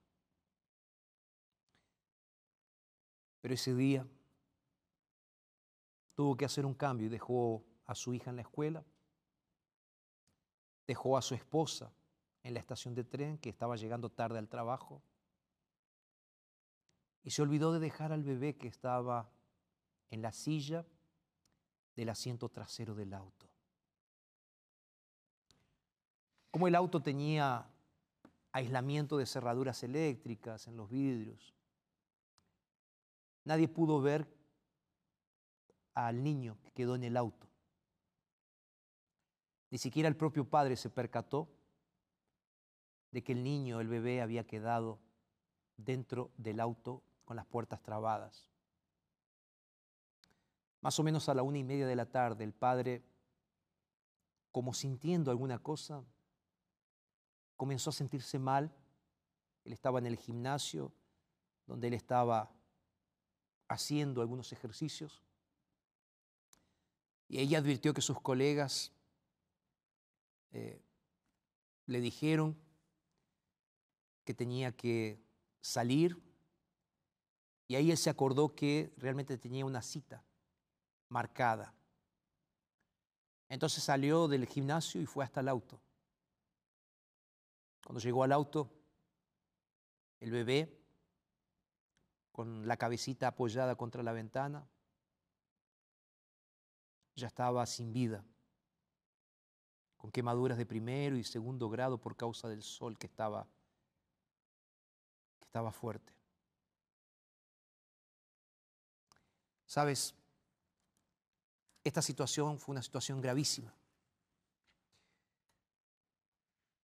Pero 3.41 3.54
ese 3.54 3.76
día 3.76 4.08
tuvo 6.15 6.36
que 6.36 6.46
hacer 6.46 6.65
un 6.65 6.74
cambio 6.74 7.08
y 7.08 7.10
dejó 7.10 7.63
a 7.86 7.94
su 7.94 8.13
hija 8.13 8.32
en 8.32 8.38
la 8.38 8.41
escuela, 8.41 8.84
dejó 10.88 11.18
a 11.18 11.22
su 11.22 11.36
esposa 11.36 11.94
en 12.44 12.54
la 12.54 12.60
estación 12.60 12.96
de 12.96 13.04
tren 13.04 13.38
que 13.38 13.50
estaba 13.50 13.76
llegando 13.76 14.10
tarde 14.10 14.39
al 14.39 14.48
trabajo 14.48 15.02
y 17.24 17.32
se 17.32 17.41
olvidó 17.41 17.74
de 17.74 17.80
dejar 17.80 18.13
al 18.13 18.24
bebé 18.24 18.56
que 18.58 18.68
estaba 18.68 19.30
en 20.10 20.22
la 20.22 20.32
silla 20.32 20.86
del 21.96 22.10
asiento 22.10 22.50
trasero 22.50 22.96
del 22.96 23.13
auto. 23.13 23.48
Como 26.52 26.67
el 26.67 26.76
auto 26.76 27.02
tenía 27.02 27.67
aislamiento 28.52 29.17
de 29.17 29.26
cerraduras 29.26 29.84
eléctricas 29.84 30.67
en 30.67 30.78
los 30.78 30.89
vidrios, 30.89 31.54
nadie 33.43 33.67
pudo 33.67 34.02
ver 34.02 34.28
al 35.93 36.24
niño 36.24 36.58
que 36.63 36.72
quedó 36.72 36.96
en 36.96 37.04
el 37.04 37.17
auto. 37.17 37.48
Ni 39.70 39.78
siquiera 39.78 40.08
el 40.08 40.15
propio 40.15 40.46
padre 40.50 40.78
se 40.78 40.89
percató 40.89 41.50
de 43.12 43.24
que 43.24 43.34
el 43.34 43.43
niño, 43.43 43.82
el 43.82 43.88
bebé, 43.88 44.22
había 44.22 44.46
quedado 44.46 45.00
dentro 45.76 46.32
del 46.38 46.60
auto 46.60 47.04
con 47.26 47.36
las 47.36 47.46
puertas 47.46 47.82
trabadas. 47.82 48.50
Más 50.82 51.00
o 51.00 51.04
menos 51.04 51.28
a 51.30 51.34
la 51.34 51.44
una 51.44 51.58
y 51.58 51.63
media 51.63 51.88
de 51.88 51.96
la 51.96 52.06
tarde, 52.06 52.44
el 52.44 52.54
padre, 52.54 53.04
como 54.52 54.74
sintiendo 54.74 55.32
alguna 55.32 55.60
cosa, 55.60 56.04
comenzó 57.56 57.90
a 57.90 57.94
sentirse 57.94 58.38
mal. 58.38 58.72
Él 59.66 59.74
estaba 59.74 60.00
en 60.00 60.06
el 60.06 60.18
gimnasio, 60.18 60.94
donde 61.66 61.88
él 61.88 61.94
estaba 61.94 62.52
haciendo 63.68 64.22
algunos 64.22 64.54
ejercicios. 64.54 65.24
Y 67.28 67.40
ella 67.40 67.58
advirtió 67.58 67.94
que 67.94 68.02
sus 68.02 68.22
colegas 68.22 68.94
eh, 70.52 70.82
le 71.88 72.00
dijeron 72.00 72.56
que 74.24 74.34
tenía 74.34 74.72
que 74.72 75.20
salir. 75.60 76.22
Y 77.68 77.76
ahí 77.76 77.92
él 77.92 77.98
se 77.98 78.10
acordó 78.10 78.56
que 78.56 78.94
realmente 78.98 79.38
tenía 79.38 79.66
una 79.66 79.82
cita 79.82 80.24
marcada. 81.10 81.74
Entonces 83.50 83.84
salió 83.84 84.28
del 84.28 84.46
gimnasio 84.46 85.02
y 85.02 85.06
fue 85.06 85.24
hasta 85.24 85.39
el 85.39 85.48
auto. 85.48 85.80
Cuando 87.86 88.02
llegó 88.02 88.24
al 88.24 88.34
auto, 88.34 88.70
el 90.20 90.32
bebé, 90.32 90.78
con 92.32 92.67
la 92.67 92.78
cabecita 92.78 93.30
apoyada 93.30 93.76
contra 93.76 94.04
la 94.04 94.12
ventana, 94.12 94.67
ya 97.15 97.28
estaba 97.28 97.65
sin 97.65 97.93
vida, 97.93 98.24
con 99.98 100.12
quemaduras 100.12 100.58
de 100.58 100.65
primero 100.65 101.17
y 101.17 101.24
segundo 101.24 101.70
grado 101.70 101.98
por 101.98 102.15
causa 102.15 102.48
del 102.48 102.62
sol 102.62 102.98
que 102.98 103.08
estaba, 103.08 103.48
que 105.39 105.46
estaba 105.46 105.72
fuerte. 105.72 106.13
Sabes, 109.65 110.13
esta 111.88 112.02
situación 112.02 112.60
fue 112.60 112.73
una 112.73 112.82
situación 112.82 113.21
gravísima. 113.21 113.73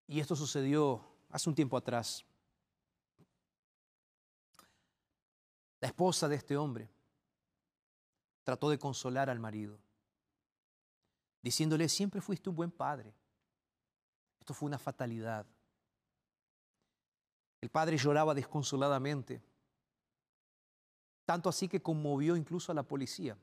Y 0.07 0.19
esto 0.19 0.35
sucedió 0.35 1.03
hace 1.29 1.49
un 1.49 1.55
tiempo 1.55 1.77
atrás. 1.77 2.25
La 5.79 5.87
esposa 5.87 6.27
de 6.27 6.35
este 6.35 6.55
hombre 6.55 6.89
trató 8.43 8.69
de 8.69 8.79
consolar 8.79 9.29
al 9.29 9.39
marido, 9.39 9.79
diciéndole, 11.41 11.89
siempre 11.89 12.21
fuiste 12.21 12.49
un 12.49 12.55
buen 12.55 12.71
padre. 12.71 13.13
Esto 14.39 14.53
fue 14.53 14.67
una 14.67 14.79
fatalidad. 14.79 15.45
El 17.59 17.69
padre 17.69 17.97
lloraba 17.97 18.33
desconsoladamente, 18.33 19.41
tanto 21.25 21.49
así 21.49 21.67
que 21.67 21.81
conmovió 21.81 22.35
incluso 22.35 22.71
a 22.71 22.75
la 22.75 22.83
policía. 22.83 23.37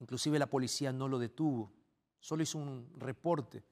Inclusive 0.00 0.38
la 0.38 0.48
policía 0.48 0.92
no 0.92 1.08
lo 1.08 1.18
detuvo, 1.18 1.72
solo 2.20 2.42
hizo 2.42 2.58
un 2.58 2.92
reporte 2.98 3.64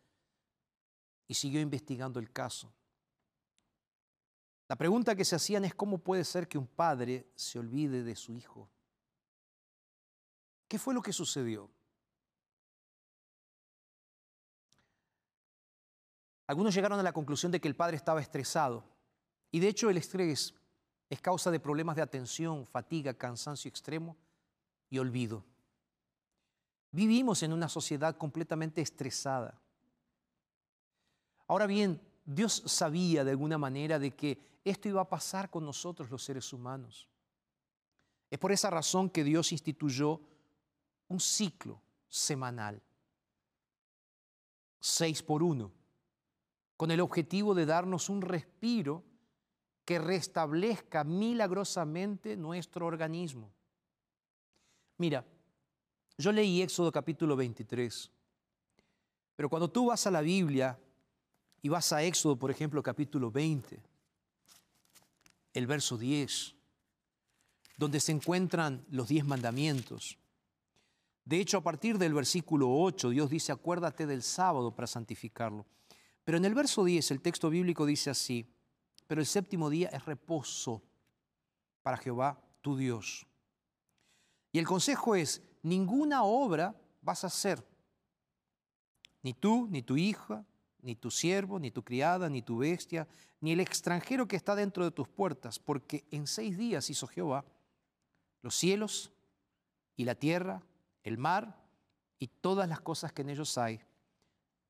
y 1.27 1.35
siguió 1.35 1.61
investigando 1.61 2.21
el 2.21 2.33
caso. 2.33 2.73
La 4.69 4.77
pregunta 4.77 5.15
que 5.15 5.25
se 5.25 5.37
hacían 5.37 5.65
es 5.65 5.75
cómo 5.75 5.99
puede 5.99 6.25
ser 6.25 6.49
que 6.49 6.59
un 6.59 6.67
padre 6.67 7.31
se 7.35 7.59
olvide 7.59 8.03
de 8.03 8.17
su 8.17 8.33
hijo. 8.33 8.69
¿Qué 10.67 10.79
fue 10.79 10.95
lo 10.95 11.03
que 11.03 11.13
sucedió? 11.13 11.71
Algunos 16.47 16.75
llegaron 16.75 16.99
a 16.99 17.03
la 17.03 17.13
conclusión 17.13 17.53
de 17.53 17.61
que 17.61 17.69
el 17.69 17.77
padre 17.77 17.97
estaba 17.97 18.21
estresado. 18.21 18.85
Y 19.51 19.61
de 19.61 19.69
hecho 19.69 19.91
el 19.91 19.97
estrés 19.97 20.55
es 21.09 21.21
causa 21.21 21.51
de 21.51 21.61
problemas 21.61 21.97
de 21.97 22.03
atención, 22.03 22.67
fatiga, 22.67 23.15
cansancio 23.15 23.69
extremo 23.69 24.17
y 24.91 24.99
olvido. 24.99 25.45
Vivimos 26.94 27.42
en 27.42 27.52
una 27.52 27.68
sociedad 27.68 28.16
completamente 28.16 28.80
estresada. 28.80 29.61
Ahora 31.48 31.66
bien, 31.66 32.00
Dios 32.24 32.62
sabía 32.66 33.24
de 33.24 33.33
alguna 33.33 33.59
manera 33.59 33.98
de 33.98 34.12
que 34.12 34.61
esto 34.64 34.88
iba 34.88 35.00
a 35.00 35.09
pasar 35.09 35.50
con 35.50 35.64
nosotros 35.64 36.09
los 36.09 36.22
seres 36.22 36.52
humanos. 36.52 37.09
Es 38.30 38.38
por 38.38 38.52
esa 38.52 38.70
razón 38.70 39.11
que 39.11 39.24
Dios 39.24 39.50
instituyó 39.50 40.20
un 41.09 41.18
ciclo 41.18 41.83
semanal, 42.09 42.80
seis 44.78 45.20
por 45.20 45.42
uno, 45.42 45.72
con 46.76 46.92
el 46.92 47.00
objetivo 47.00 47.57
de 47.57 47.66
darnos 47.66 48.09
un 48.09 48.22
respiro 48.22 49.02
que 49.85 49.98
restablezca 49.98 51.02
milagrosamente 51.02 52.37
nuestro 52.37 52.87
organismo. 52.87 53.50
Mira, 54.98 55.24
yo 56.16 56.33
leí 56.33 56.62
Éxodo 56.62 56.92
capítulo 56.92 57.37
23, 57.37 58.11
pero 59.37 59.48
cuando 59.48 59.70
tú 59.70 59.87
vas 59.87 60.07
a 60.07 60.11
la 60.11 60.20
Biblia 60.20 60.79
y 61.61 61.68
vas 61.68 61.92
a 61.92 62.03
Éxodo, 62.03 62.37
por 62.37 62.50
ejemplo, 62.50 62.83
capítulo 62.83 63.31
20, 63.31 63.81
el 65.55 65.66
verso 65.66 65.96
10, 65.96 66.55
donde 67.77 68.00
se 68.00 68.12
encuentran 68.12 68.85
los 68.90 69.09
diez 69.09 69.24
mandamientos. 69.24 70.16
De 71.24 71.40
hecho, 71.40 71.59
a 71.59 71.62
partir 71.62 71.98
del 71.98 72.14
versículo 72.14 72.70
8, 72.70 73.11
Dios 73.11 73.31
dice, 73.31 73.50
acuérdate 73.50 74.07
del 74.07 74.22
sábado 74.22 74.74
para 74.74 74.87
santificarlo. 74.87 75.66
Pero 76.24 76.38
en 76.38 76.44
el 76.44 76.55
verso 76.55 76.85
10, 76.85 77.11
el 77.11 77.20
texto 77.20 77.50
bíblico 77.50 77.87
dice 77.87 78.11
así, 78.11 78.46
pero 79.07 79.20
el 79.20 79.27
séptimo 79.27 79.70
día 79.70 79.88
es 79.88 80.05
reposo 80.05 80.83
para 81.83 81.96
Jehová, 81.96 82.40
tu 82.61 82.77
Dios. 82.77 83.27
Y 84.53 84.59
el 84.59 84.66
consejo 84.66 85.14
es, 85.14 85.42
ninguna 85.64 86.22
obra 86.22 86.77
vas 87.03 87.24
a 87.24 87.27
hacer, 87.27 87.66
ni 89.22 89.33
tú, 89.33 89.66
ni 89.68 89.83
tu 89.83 89.96
hija, 89.96 90.44
ni 90.83 90.94
tu 90.94 91.11
siervo, 91.11 91.59
ni 91.59 91.70
tu 91.70 91.83
criada, 91.83 92.29
ni 92.29 92.42
tu 92.42 92.59
bestia, 92.59 93.09
ni 93.40 93.53
el 93.53 93.61
extranjero 93.61 94.29
que 94.29 94.37
está 94.37 94.55
dentro 94.55 94.85
de 94.85 94.90
tus 94.90 95.09
puertas, 95.09 95.59
porque 95.59 96.05
en 96.11 96.27
seis 96.27 96.57
días 96.57 96.90
hizo 96.90 97.07
Jehová 97.07 97.44
los 98.42 98.55
cielos 98.55 99.11
y 99.96 100.05
la 100.05 100.14
tierra, 100.14 100.62
el 101.03 101.16
mar 101.16 101.64
y 102.18 102.29
todas 102.29 102.68
las 102.68 102.81
cosas 102.81 103.12
que 103.12 103.22
en 103.22 103.31
ellos 103.31 103.57
hay, 103.57 103.81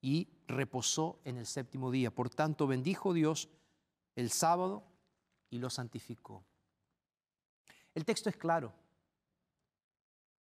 y 0.00 0.28
reposó 0.46 1.18
en 1.24 1.38
el 1.38 1.46
séptimo 1.46 1.90
día. 1.90 2.14
Por 2.14 2.30
tanto, 2.30 2.68
bendijo 2.68 3.12
Dios 3.12 3.48
el 4.14 4.30
sábado 4.30 4.84
y 5.50 5.58
lo 5.58 5.70
santificó. 5.70 6.44
El 7.94 8.04
texto 8.04 8.28
es 8.28 8.36
claro. 8.36 8.72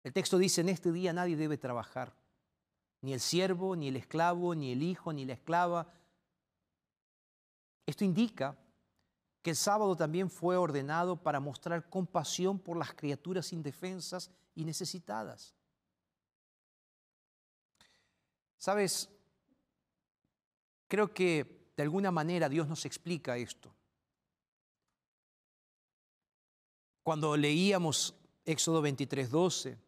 El 0.03 0.11
texto 0.11 0.37
dice, 0.37 0.61
en 0.61 0.69
este 0.69 0.91
día 0.91 1.13
nadie 1.13 1.37
debe 1.37 1.57
trabajar, 1.57 2.13
ni 3.01 3.13
el 3.13 3.19
siervo, 3.19 3.75
ni 3.75 3.87
el 3.87 3.95
esclavo, 3.95 4.53
ni 4.53 4.71
el 4.71 4.83
hijo, 4.83 5.13
ni 5.13 5.25
la 5.25 5.33
esclava. 5.33 5.93
Esto 7.85 8.03
indica 8.03 8.57
que 9.41 9.51
el 9.51 9.55
sábado 9.55 9.95
también 9.95 10.29
fue 10.29 10.57
ordenado 10.57 11.15
para 11.15 11.39
mostrar 11.39 11.89
compasión 11.89 12.59
por 12.59 12.77
las 12.77 12.93
criaturas 12.93 13.51
indefensas 13.53 14.31
y 14.55 14.63
necesitadas. 14.63 15.53
Sabes, 18.57 19.09
creo 20.87 21.13
que 21.13 21.71
de 21.75 21.83
alguna 21.83 22.11
manera 22.11 22.47
Dios 22.47 22.67
nos 22.67 22.85
explica 22.85 23.35
esto. 23.37 23.73
Cuando 27.03 27.35
leíamos 27.35 28.15
Éxodo 28.45 28.81
23, 28.81 29.29
12, 29.29 29.82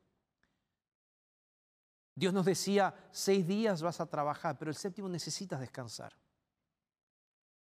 Dios 2.15 2.34
nos 2.34 2.45
decía, 2.45 2.95
seis 3.12 3.45
días 3.45 3.82
vas 3.82 3.99
a 3.99 4.06
trabajar, 4.06 4.58
pero 4.58 4.71
el 4.71 4.75
séptimo 4.75 5.10
necesitas 5.10 5.60
descansar. 5.60 6.17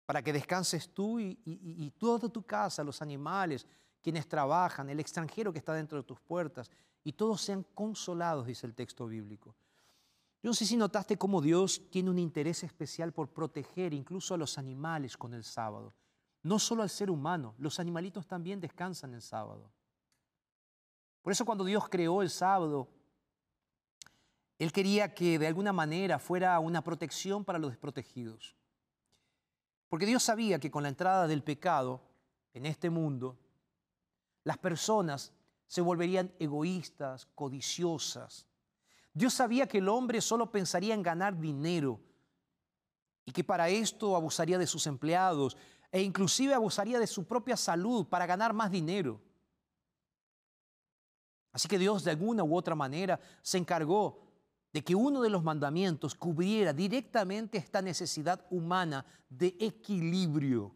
Para 0.07 0.23
que 0.23 0.33
descanses 0.33 0.93
tú 0.93 1.21
y, 1.21 1.39
y, 1.45 1.91
toda 1.93 2.29
tu 2.29 2.43
casa, 2.43 2.83
los 2.83 3.03
animales, 3.03 3.67
quienes 4.03 4.27
trabajan, 4.27 4.89
el 4.89 4.99
extranjero 4.99 5.53
que 5.53 5.59
está 5.59 5.75
dentro 5.75 5.99
de 5.99 6.05
tus 6.05 6.19
puertas, 6.21 6.71
y 7.05 7.13
todos 7.13 7.43
sean 7.43 7.65
consolados, 7.75 8.47
dice 8.47 8.67
el 8.67 8.75
texto 8.75 9.07
bíblico. 9.07 9.55
Yo 10.43 10.49
no 10.49 10.55
sé 10.55 10.65
si 10.65 10.77
notaste 10.77 11.19
cómo 11.19 11.43
Dios 11.43 11.83
tiene 11.91 12.09
un 12.09 12.19
interés 12.19 12.65
especial 12.65 13.13
por 13.13 13.29
proteger 13.29 13.93
incluso 13.93 14.33
a 14.33 14.39
los 14.39 14.57
animales 14.57 15.17
con 15.19 15.35
el 15.35 15.45
sábado. 15.45 15.93
No 16.43 16.59
solo 16.59 16.83
al 16.83 16.89
ser 16.89 17.11
humano, 17.11 17.55
los 17.59 17.79
animalitos 17.79 18.27
también 18.27 18.59
descansan 18.59 19.13
el 19.13 19.21
sábado. 19.21 19.71
Por 21.21 21.33
eso 21.33 21.45
cuando 21.45 21.65
Dios 21.65 21.87
creó 21.91 22.23
el 22.23 22.31
sábado, 22.31 22.89
Él 24.61 24.73
quería 24.73 25.15
que 25.15 25.39
de 25.39 25.47
alguna 25.47 25.73
manera 25.73 26.19
fuera 26.19 26.61
una 26.61 26.85
protección 26.85 27.47
para 27.47 27.59
los 27.59 27.71
desprotegidos. 27.71 28.55
Porque 29.89 30.05
Dios 30.05 30.23
sabía 30.23 30.59
que 30.59 30.71
con 30.71 30.83
la 30.83 30.91
entrada 30.91 31.27
del 31.27 31.43
pecado 31.43 32.03
en 32.53 32.67
este 32.67 32.91
mundo, 32.91 33.39
las 34.45 34.59
personas 34.59 35.33
se 35.67 35.81
volverían 35.81 36.31
egoístas, 36.39 37.25
codiciosas. 37.35 38.47
Dios 39.15 39.33
sabía 39.33 39.67
que 39.67 39.79
el 39.79 39.89
hombre 39.89 40.21
solo 40.21 40.53
pensaría 40.53 40.93
en 40.93 41.03
ganar 41.03 41.41
dinero 41.41 41.99
y 43.25 43.33
que 43.33 43.43
para 43.43 43.71
esto 43.71 44.15
abusaría 44.15 44.59
de 44.59 44.67
sus 44.67 44.87
empleados 44.87 45.57
e 45.91 46.03
inclusive 46.03 46.53
abusaría 46.53 46.99
de 46.99 47.07
su 47.07 47.25
propia 47.25 47.57
salud 47.57 48.07
para 48.07 48.27
ganar 48.27 48.53
más 48.53 48.71
dinero. 48.71 49.23
Así 51.51 51.67
que 51.67 51.79
Dios 51.79 52.05
de 52.05 52.11
alguna 52.11 52.45
u 52.45 52.55
otra 52.55 52.75
manera 52.75 53.19
se 53.41 53.57
encargó 53.57 54.30
de 54.73 54.83
que 54.83 54.95
uno 54.95 55.23
de 55.23 55.31
los 55.31 55.43
mandamientos 55.43 56.15
cubriera 56.15 56.73
directamente 56.73 57.59
esta 57.59 57.83
necesidad 57.83 58.47
humana 58.51 59.05
de 59.29 59.57
equilibrio. 59.59 60.75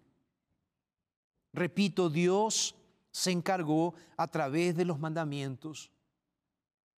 Repito, 1.53 2.11
Dios 2.11 2.75
se 3.13 3.31
encargó 3.31 3.95
a 4.17 4.27
través 4.27 4.77
de 4.77 4.85
los 4.85 4.99
mandamientos 4.99 5.93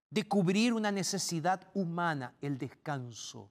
de 0.09 0.27
cubrir 0.27 0.73
una 0.73 0.91
necesidad 0.91 1.69
humana, 1.75 2.35
el 2.41 2.57
descanso. 2.57 3.51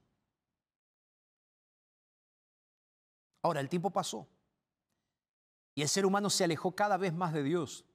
Ahora, 3.43 3.59
el 3.59 3.69
tiempo 3.69 3.91
pasó 3.91 4.27
y 5.75 5.83
el 5.83 5.89
ser 5.89 6.05
humano 6.05 6.31
se 6.31 6.45
alejó 6.45 6.73
cada 6.73 6.97
vez 6.97 7.13
más 7.13 7.33
de 7.33 7.43
Dios. 7.43 7.85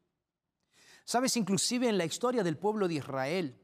Sabes, 1.04 1.36
inclusive 1.36 1.88
en 1.88 1.98
la 1.98 2.04
historia 2.04 2.44
del 2.44 2.56
pueblo 2.56 2.86
de 2.86 2.94
Israel, 2.94 3.59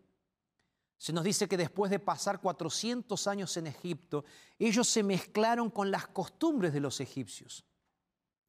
se 0.98 1.12
nos 1.12 1.24
dice 1.24 1.46
que 1.46 1.56
después 1.56 1.90
de 1.90 1.98
pasar 1.98 2.40
400 2.40 3.26
años 3.26 3.56
en 3.56 3.66
Egipto, 3.66 4.24
ellos 4.58 4.88
se 4.88 5.02
mezclaron 5.02 5.70
con 5.70 5.90
las 5.90 6.06
costumbres 6.06 6.72
de 6.72 6.80
los 6.80 7.00
egipcios. 7.00 7.64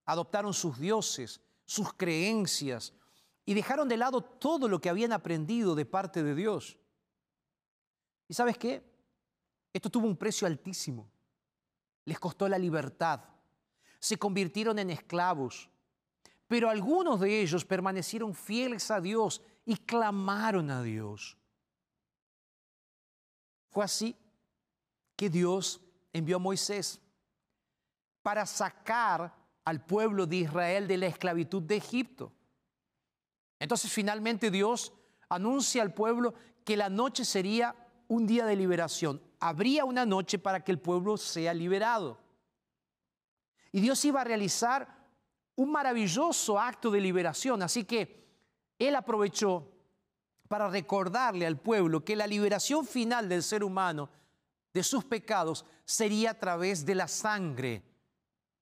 Adoptaron 0.05 0.53
sus 0.53 0.79
dioses, 0.79 1.41
sus 1.65 1.93
creencias 1.93 2.93
y 3.45 3.53
dejaron 3.53 3.89
de 3.89 3.97
lado 3.97 4.21
todo 4.21 4.69
lo 4.69 4.79
que 4.79 4.89
habían 4.89 5.11
aprendido 5.11 5.75
de 5.75 5.85
parte 5.85 6.23
de 6.23 6.35
Dios. 6.35 6.77
¿Y 8.29 8.33
sabes 8.33 8.57
qué? 8.57 8.83
Esto 9.73 9.89
tuvo 9.89 10.07
un 10.07 10.17
precio 10.17 10.47
altísimo. 10.47 11.09
Les 12.05 12.19
costó 12.19 12.47
la 12.47 12.57
libertad. 12.57 13.21
Se 13.99 14.17
convirtieron 14.17 14.79
en 14.79 14.89
esclavos. 14.89 15.69
Pero 16.47 16.69
algunos 16.69 17.19
de 17.19 17.41
ellos 17.41 17.65
permanecieron 17.65 18.33
fieles 18.33 18.89
a 18.89 19.01
Dios 19.01 19.41
y 19.65 19.75
clamaron 19.75 20.71
a 20.71 20.81
Dios. 20.81 21.37
Fue 23.77 23.85
así 23.85 24.15
que 25.15 25.29
Dios 25.29 25.79
envió 26.11 26.37
a 26.37 26.39
Moisés 26.39 26.99
para 28.23 28.43
sacar 28.47 29.31
al 29.65 29.85
pueblo 29.85 30.25
de 30.25 30.37
Israel 30.37 30.87
de 30.87 30.97
la 30.97 31.05
esclavitud 31.05 31.61
de 31.61 31.75
Egipto. 31.75 32.33
Entonces 33.59 33.91
finalmente 33.91 34.49
Dios 34.49 34.93
anuncia 35.29 35.83
al 35.83 35.93
pueblo 35.93 36.33
que 36.65 36.75
la 36.75 36.89
noche 36.89 37.23
sería 37.23 37.75
un 38.07 38.25
día 38.25 38.47
de 38.47 38.55
liberación. 38.55 39.21
Habría 39.39 39.85
una 39.85 40.07
noche 40.07 40.39
para 40.39 40.63
que 40.63 40.71
el 40.71 40.79
pueblo 40.79 41.15
sea 41.15 41.53
liberado. 41.53 42.17
Y 43.71 43.79
Dios 43.79 44.03
iba 44.05 44.21
a 44.21 44.23
realizar 44.23 45.07
un 45.55 45.71
maravilloso 45.71 46.59
acto 46.59 46.89
de 46.89 46.99
liberación. 46.99 47.61
Así 47.61 47.83
que 47.83 48.25
Él 48.79 48.95
aprovechó 48.95 49.76
para 50.47 50.69
recordarle 50.69 51.45
al 51.45 51.59
pueblo 51.59 52.03
que 52.03 52.15
la 52.15 52.27
liberación 52.27 52.85
final 52.85 53.27
del 53.27 53.43
ser 53.43 53.63
humano 53.63 54.09
de 54.73 54.83
sus 54.83 55.03
pecados 55.03 55.65
sería 55.85 56.31
a 56.31 56.39
través 56.39 56.85
de 56.85 56.95
la 56.95 57.07
sangre. 57.07 57.83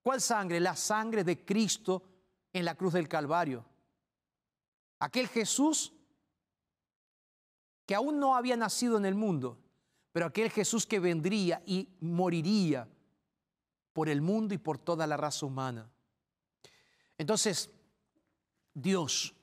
¿Cuál 0.02 0.20
sangre? 0.20 0.60
La 0.60 0.76
sangre 0.76 1.24
de 1.24 1.44
Cristo 1.44 2.02
en 2.52 2.64
la 2.64 2.74
cruz 2.74 2.94
del 2.94 3.08
Calvario. 3.08 3.64
Aquel 4.98 5.28
Jesús 5.28 5.92
que 7.84 7.94
aún 7.94 8.18
no 8.18 8.34
había 8.34 8.56
nacido 8.56 8.96
en 8.98 9.06
el 9.06 9.14
mundo, 9.14 9.58
pero 10.10 10.26
aquel 10.26 10.50
Jesús 10.50 10.86
que 10.86 10.98
vendría 10.98 11.62
y 11.66 11.88
moriría 12.00 12.88
por 13.92 14.08
el 14.08 14.20
mundo 14.20 14.54
y 14.54 14.58
por 14.58 14.78
toda 14.78 15.06
la 15.06 15.16
raza 15.16 15.46
humana. 15.46 15.88
Entonces, 17.16 17.70
Dios 18.74 19.35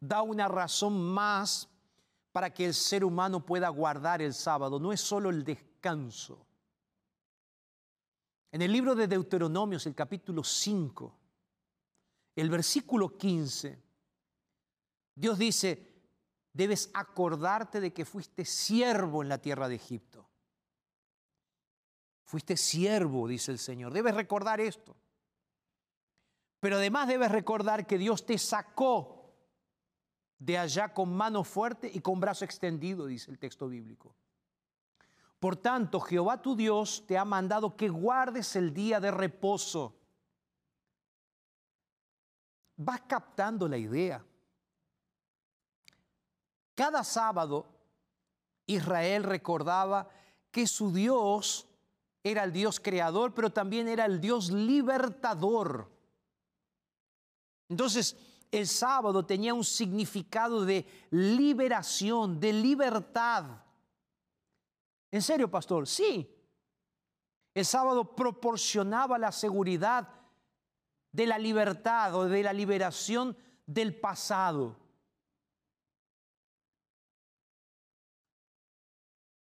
da 0.00 0.22
una 0.22 0.48
razón 0.48 1.00
más 1.12 1.68
para 2.32 2.52
que 2.52 2.64
el 2.64 2.74
ser 2.74 3.04
humano 3.04 3.44
pueda 3.44 3.68
guardar 3.68 4.22
el 4.22 4.32
sábado. 4.32 4.80
No 4.80 4.92
es 4.92 5.00
solo 5.00 5.30
el 5.30 5.44
descanso. 5.44 6.46
En 8.52 8.62
el 8.62 8.72
libro 8.72 8.94
de 8.94 9.06
Deuteronomios, 9.06 9.86
el 9.86 9.94
capítulo 9.94 10.42
5, 10.42 11.18
el 12.36 12.50
versículo 12.50 13.16
15, 13.16 13.80
Dios 15.14 15.38
dice, 15.38 16.02
debes 16.52 16.90
acordarte 16.94 17.80
de 17.80 17.92
que 17.92 18.04
fuiste 18.04 18.44
siervo 18.44 19.22
en 19.22 19.28
la 19.28 19.38
tierra 19.38 19.68
de 19.68 19.76
Egipto. 19.76 20.26
Fuiste 22.24 22.56
siervo, 22.56 23.28
dice 23.28 23.52
el 23.52 23.58
Señor. 23.58 23.92
Debes 23.92 24.14
recordar 24.14 24.60
esto. 24.60 24.96
Pero 26.60 26.76
además 26.76 27.08
debes 27.08 27.30
recordar 27.30 27.86
que 27.86 27.98
Dios 27.98 28.24
te 28.24 28.38
sacó 28.38 29.19
de 30.40 30.56
allá 30.56 30.92
con 30.92 31.14
mano 31.14 31.44
fuerte 31.44 31.88
y 31.92 32.00
con 32.00 32.18
brazo 32.18 32.44
extendido, 32.44 33.06
dice 33.06 33.30
el 33.30 33.38
texto 33.38 33.68
bíblico. 33.68 34.14
Por 35.38 35.56
tanto, 35.56 36.00
Jehová 36.00 36.40
tu 36.40 36.56
Dios 36.56 37.04
te 37.06 37.16
ha 37.16 37.24
mandado 37.24 37.76
que 37.76 37.88
guardes 37.88 38.56
el 38.56 38.72
día 38.72 38.98
de 39.00 39.10
reposo. 39.10 39.94
Vas 42.76 43.02
captando 43.02 43.68
la 43.68 43.76
idea. 43.76 44.24
Cada 46.74 47.04
sábado 47.04 47.66
Israel 48.66 49.24
recordaba 49.24 50.08
que 50.50 50.66
su 50.66 50.90
Dios 50.90 51.66
era 52.22 52.44
el 52.44 52.52
Dios 52.52 52.80
creador, 52.80 53.34
pero 53.34 53.50
también 53.50 53.88
era 53.88 54.06
el 54.06 54.20
Dios 54.20 54.50
libertador. 54.50 55.90
Entonces, 57.68 58.16
el 58.50 58.66
sábado 58.66 59.24
tenía 59.24 59.54
un 59.54 59.64
significado 59.64 60.64
de 60.64 60.86
liberación, 61.10 62.40
de 62.40 62.52
libertad. 62.52 63.62
¿En 65.10 65.22
serio, 65.22 65.50
pastor? 65.50 65.86
Sí. 65.86 66.36
El 67.54 67.64
sábado 67.64 68.14
proporcionaba 68.14 69.18
la 69.18 69.32
seguridad 69.32 70.08
de 71.12 71.26
la 71.26 71.38
libertad 71.38 72.14
o 72.14 72.24
de 72.28 72.42
la 72.42 72.52
liberación 72.52 73.36
del 73.66 73.98
pasado. 73.98 74.76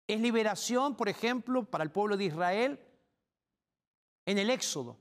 Es 0.07 0.19
liberación, 0.19 0.95
por 0.95 1.07
ejemplo, 1.07 1.65
para 1.65 1.83
el 1.83 1.91
pueblo 1.91 2.17
de 2.17 2.25
Israel 2.25 2.79
en 4.25 4.37
el 4.39 4.49
Éxodo. 4.49 4.97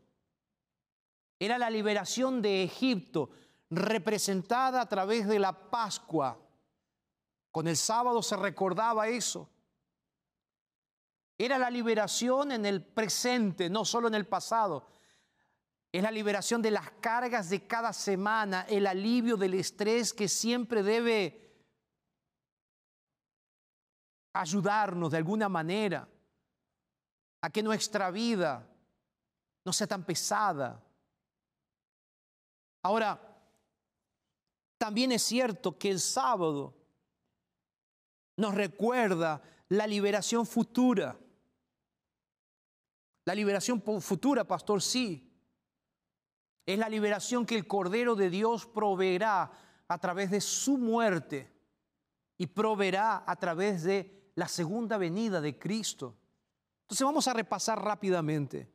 Era 1.38 1.56
la 1.56 1.70
liberación 1.70 2.42
de 2.42 2.62
Egipto, 2.62 3.30
representada 3.70 4.80
a 4.80 4.88
través 4.88 5.26
de 5.26 5.38
la 5.38 5.52
Pascua. 5.52 6.38
Con 7.50 7.68
el 7.68 7.76
sábado 7.76 8.22
se 8.22 8.36
recordaba 8.36 9.08
eso. 9.08 9.48
Era 11.36 11.58
la 11.58 11.70
liberación 11.70 12.52
en 12.52 12.66
el 12.66 12.82
presente, 12.82 13.70
no 13.70 13.84
solo 13.84 14.08
en 14.08 14.14
el 14.14 14.26
pasado. 14.26 14.86
Es 15.92 16.02
la 16.02 16.10
liberación 16.10 16.60
de 16.60 16.70
las 16.70 16.90
cargas 17.00 17.48
de 17.48 17.66
cada 17.66 17.92
semana, 17.92 18.66
el 18.68 18.86
alivio 18.86 19.36
del 19.36 19.54
estrés 19.54 20.12
que 20.12 20.28
siempre 20.28 20.82
debe 20.82 21.48
ayudarnos 24.34 25.10
de 25.10 25.16
alguna 25.16 25.48
manera 25.48 26.08
a 27.40 27.50
que 27.50 27.62
nuestra 27.62 28.10
vida 28.10 28.68
no 29.64 29.72
sea 29.72 29.86
tan 29.86 30.04
pesada. 30.04 30.82
Ahora, 32.82 33.27
también 34.78 35.12
es 35.12 35.22
cierto 35.22 35.76
que 35.76 35.90
el 35.90 36.00
sábado 36.00 36.74
nos 38.36 38.54
recuerda 38.54 39.42
la 39.68 39.86
liberación 39.86 40.46
futura. 40.46 41.18
La 43.24 43.34
liberación 43.34 43.82
futura, 44.00 44.44
pastor, 44.44 44.80
sí. 44.80 45.30
Es 46.64 46.78
la 46.78 46.88
liberación 46.88 47.44
que 47.44 47.56
el 47.56 47.66
Cordero 47.66 48.14
de 48.14 48.30
Dios 48.30 48.66
proveerá 48.66 49.50
a 49.88 49.98
través 49.98 50.30
de 50.30 50.40
su 50.40 50.78
muerte 50.78 51.52
y 52.36 52.46
proveerá 52.46 53.24
a 53.26 53.36
través 53.36 53.82
de 53.82 54.30
la 54.36 54.46
segunda 54.46 54.96
venida 54.96 55.40
de 55.40 55.58
Cristo. 55.58 56.16
Entonces 56.82 57.04
vamos 57.04 57.26
a 57.26 57.34
repasar 57.34 57.82
rápidamente 57.82 58.70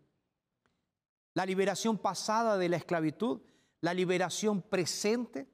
la 1.34 1.46
liberación 1.46 1.98
pasada 1.98 2.58
de 2.58 2.70
la 2.70 2.78
esclavitud, 2.78 3.42
la 3.80 3.94
liberación 3.94 4.62
presente 4.62 5.53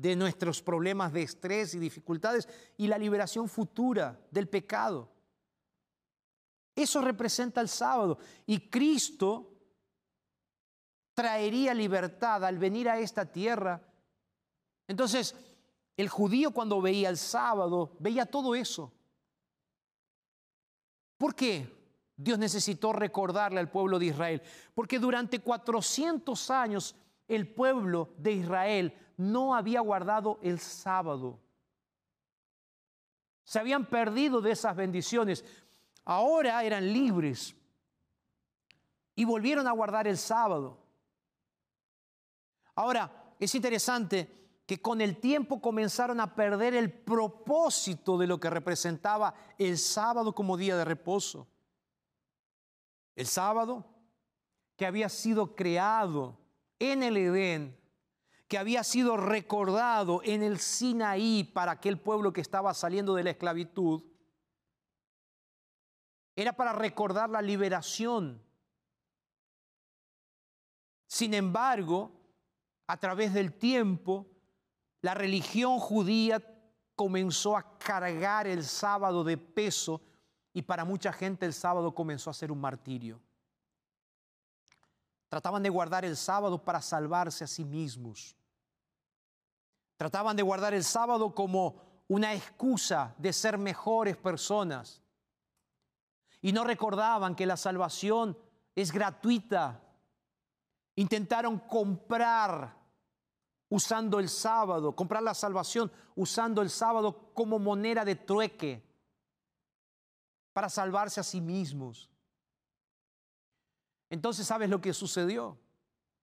de 0.00 0.14
nuestros 0.14 0.62
problemas 0.62 1.12
de 1.12 1.22
estrés 1.22 1.74
y 1.74 1.78
dificultades 1.78 2.48
y 2.76 2.86
la 2.86 2.98
liberación 2.98 3.48
futura 3.48 4.16
del 4.30 4.48
pecado. 4.48 5.10
Eso 6.76 7.00
representa 7.00 7.60
el 7.60 7.68
sábado. 7.68 8.18
Y 8.46 8.70
Cristo 8.70 9.52
traería 11.14 11.74
libertad 11.74 12.44
al 12.44 12.58
venir 12.58 12.88
a 12.88 13.00
esta 13.00 13.26
tierra. 13.26 13.82
Entonces, 14.86 15.34
el 15.96 16.08
judío 16.08 16.52
cuando 16.52 16.80
veía 16.80 17.08
el 17.08 17.16
sábado, 17.16 17.96
veía 17.98 18.24
todo 18.24 18.54
eso. 18.54 18.92
¿Por 21.16 21.34
qué 21.34 21.76
Dios 22.16 22.38
necesitó 22.38 22.92
recordarle 22.92 23.58
al 23.58 23.68
pueblo 23.68 23.98
de 23.98 24.06
Israel? 24.06 24.42
Porque 24.76 25.00
durante 25.00 25.40
400 25.40 26.50
años 26.52 26.94
el 27.26 27.52
pueblo 27.52 28.14
de 28.16 28.32
Israel 28.34 28.94
no 29.18 29.54
había 29.54 29.80
guardado 29.80 30.38
el 30.42 30.58
sábado. 30.60 31.38
Se 33.44 33.58
habían 33.58 33.84
perdido 33.86 34.40
de 34.40 34.52
esas 34.52 34.74
bendiciones. 34.74 35.44
Ahora 36.04 36.62
eran 36.62 36.90
libres 36.90 37.54
y 39.14 39.24
volvieron 39.24 39.66
a 39.66 39.72
guardar 39.72 40.06
el 40.06 40.16
sábado. 40.16 40.78
Ahora, 42.76 43.34
es 43.40 43.54
interesante 43.54 44.62
que 44.64 44.80
con 44.80 45.00
el 45.00 45.18
tiempo 45.18 45.60
comenzaron 45.60 46.20
a 46.20 46.34
perder 46.34 46.74
el 46.74 46.92
propósito 46.92 48.18
de 48.18 48.26
lo 48.26 48.38
que 48.38 48.50
representaba 48.50 49.34
el 49.58 49.78
sábado 49.78 50.34
como 50.34 50.56
día 50.56 50.76
de 50.76 50.84
reposo. 50.84 51.48
El 53.16 53.26
sábado 53.26 53.84
que 54.76 54.86
había 54.86 55.08
sido 55.08 55.56
creado 55.56 56.38
en 56.78 57.02
el 57.02 57.16
Edén 57.16 57.77
que 58.48 58.56
había 58.56 58.82
sido 58.82 59.18
recordado 59.18 60.22
en 60.24 60.42
el 60.42 60.58
Sinaí 60.58 61.44
para 61.44 61.72
aquel 61.72 62.00
pueblo 62.00 62.32
que 62.32 62.40
estaba 62.40 62.72
saliendo 62.72 63.14
de 63.14 63.24
la 63.24 63.30
esclavitud, 63.30 64.02
era 66.34 66.54
para 66.54 66.72
recordar 66.72 67.28
la 67.28 67.42
liberación. 67.42 68.42
Sin 71.06 71.34
embargo, 71.34 72.12
a 72.86 72.96
través 72.96 73.34
del 73.34 73.52
tiempo, 73.52 74.26
la 75.02 75.14
religión 75.14 75.78
judía 75.78 76.42
comenzó 76.94 77.56
a 77.56 77.78
cargar 77.78 78.46
el 78.46 78.64
sábado 78.64 79.24
de 79.24 79.36
peso 79.36 80.00
y 80.54 80.62
para 80.62 80.84
mucha 80.84 81.12
gente 81.12 81.44
el 81.44 81.52
sábado 81.52 81.94
comenzó 81.94 82.30
a 82.30 82.34
ser 82.34 82.50
un 82.50 82.60
martirio. 82.60 83.20
Trataban 85.28 85.62
de 85.62 85.68
guardar 85.68 86.04
el 86.04 86.16
sábado 86.16 86.64
para 86.64 86.80
salvarse 86.80 87.44
a 87.44 87.46
sí 87.46 87.64
mismos. 87.64 88.36
Trataban 89.96 90.36
de 90.36 90.42
guardar 90.42 90.74
el 90.74 90.84
sábado 90.84 91.34
como 91.34 91.82
una 92.08 92.34
excusa 92.34 93.14
de 93.18 93.32
ser 93.32 93.58
mejores 93.58 94.16
personas. 94.16 95.02
Y 96.40 96.52
no 96.52 96.64
recordaban 96.64 97.34
que 97.34 97.46
la 97.46 97.56
salvación 97.56 98.38
es 98.74 98.92
gratuita. 98.92 99.82
Intentaron 100.94 101.58
comprar 101.58 102.76
usando 103.68 104.18
el 104.18 104.28
sábado, 104.28 104.96
comprar 104.96 105.22
la 105.22 105.34
salvación 105.34 105.92
usando 106.14 106.62
el 106.62 106.70
sábado 106.70 107.32
como 107.34 107.58
moneda 107.58 108.04
de 108.04 108.16
trueque 108.16 108.82
para 110.52 110.68
salvarse 110.68 111.20
a 111.20 111.24
sí 111.24 111.40
mismos. 111.40 112.08
Entonces, 114.10 114.46
¿sabes 114.46 114.70
lo 114.70 114.80
que 114.80 114.94
sucedió 114.94 115.58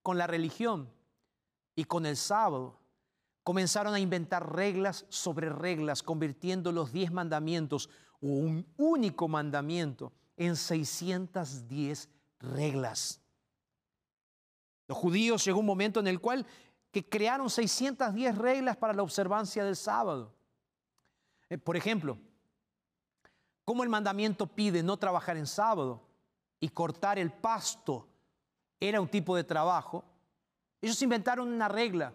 con 0.02 0.18
la 0.18 0.28
religión 0.28 0.92
y 1.76 1.84
con 1.86 2.06
el 2.06 2.18
sábado? 2.18 2.80
Comenzaron 3.44 3.94
a 3.94 4.00
inventar 4.00 4.56
reglas 4.56 5.06
sobre 5.10 5.50
reglas, 5.50 6.02
convirtiendo 6.02 6.72
los 6.72 6.92
diez 6.92 7.12
mandamientos 7.12 7.90
o 8.22 8.28
un 8.28 8.66
único 8.78 9.28
mandamiento 9.28 10.12
en 10.36 10.56
610 10.56 12.10
reglas. 12.40 13.22
Los 14.88 14.98
judíos 14.98 15.44
llegó 15.46 15.60
un 15.60 15.66
momento 15.66 16.00
en 16.00 16.08
el 16.08 16.20
cual 16.20 16.46
que 16.92 17.08
crearon 17.08 17.50
610 17.50 18.38
reglas 18.38 18.78
para 18.78 18.94
la 18.94 19.04
observancia 19.04 19.64
del 19.64 19.76
sábado. 19.76 20.34
Eh, 21.50 21.58
por 21.58 21.76
ejemplo, 21.76 22.18
como 23.64 23.84
el 23.84 23.90
mandamiento 23.90 24.48
pide 24.48 24.82
no 24.84 24.98
trabajar 24.98 25.38
en 25.38 25.48
sábado 25.48 26.05
y 26.66 26.70
cortar 26.70 27.20
el 27.20 27.32
pasto 27.32 28.08
era 28.80 29.00
un 29.00 29.08
tipo 29.08 29.36
de 29.36 29.44
trabajo, 29.44 30.04
ellos 30.82 31.02
inventaron 31.02 31.48
una 31.48 31.68
regla 31.68 32.14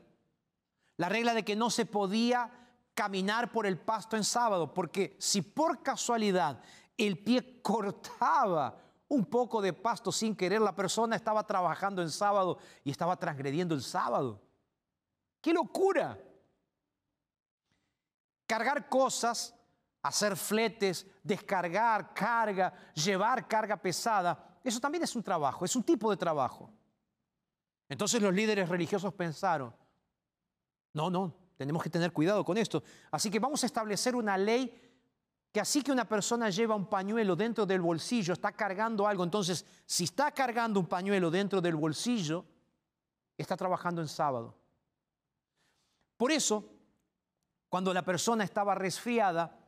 la 1.01 1.09
regla 1.09 1.33
de 1.33 1.47
que 1.47 1.57
no 1.57 1.71
se 1.71 1.87
podía 1.87 2.51
caminar 2.93 3.51
por 3.53 3.65
el 3.65 3.79
pasto 3.79 4.19
en 4.19 4.25
sábado, 4.25 4.75
porque 4.75 5.17
si 5.19 5.41
por 5.41 5.83
casualidad 5.83 6.61
el 6.99 7.25
pie 7.25 7.63
cortaba 7.63 8.79
un 9.09 9.25
poco 9.25 9.63
de 9.63 9.73
pasto 9.73 10.13
sin 10.13 10.37
querer, 10.37 10.61
la 10.61 10.77
persona 10.77 11.17
estaba 11.17 11.47
trabajando 11.47 12.03
en 12.03 12.11
sábado 12.11 12.59
y 12.85 12.91
estaba 12.91 13.17
transgrediendo 13.17 13.75
el 13.75 13.81
sábado. 13.81 14.43
¡Qué 15.41 15.55
locura! 15.55 16.19
Cargar 18.47 18.91
cosas, 18.91 19.55
hacer 20.03 20.37
fletes, 20.37 21.07
descargar 21.23 22.15
carga, 22.15 22.73
llevar 22.95 23.47
carga 23.47 23.77
pesada, 23.77 24.59
eso 24.63 24.81
también 24.81 25.05
es 25.05 25.15
un 25.17 25.23
trabajo, 25.23 25.65
es 25.65 25.75
un 25.77 25.83
tipo 25.83 26.11
de 26.11 26.17
trabajo. 26.17 26.71
Entonces 27.89 28.23
los 28.23 28.33
líderes 28.33 28.69
religiosos 28.69 29.13
pensaron, 29.15 29.75
no, 30.93 31.11
no, 31.11 31.35
tenemos 31.57 31.83
que 31.83 31.91
tener 31.91 32.13
cuidado 32.13 32.45
con 32.45 32.57
esto. 32.57 32.83
Así 33.11 33.31
que 33.31 33.39
vamos 33.39 33.63
a 33.63 33.67
establecer 33.67 34.15
una 34.15 34.37
ley 34.37 34.91
que 35.53 35.61
así 35.61 35.83
que 35.83 35.91
una 35.91 36.09
persona 36.09 36.49
lleva 36.49 36.77
un 36.77 36.87
pañuelo 36.87 37.35
dentro 37.35 37.67
del 37.67 37.81
bolsillo, 37.81 38.33
está 38.33 38.53
cargando 38.53 39.07
algo, 39.07 39.25
entonces 39.25 39.67
si 39.85 40.05
está 40.05 40.31
cargando 40.31 40.79
un 40.79 40.87
pañuelo 40.87 41.31
dentro 41.31 41.61
del 41.61 41.75
bolsillo, 41.75 42.45
está 43.37 43.57
trabajando 43.57 44.01
en 44.01 44.09
sábado. 44.09 44.55
Por 46.17 46.31
eso, 46.31 46.65
cuando 47.69 47.93
la 47.93 48.05
persona 48.05 48.45
estaba 48.45 48.75
resfriada, 48.75 49.60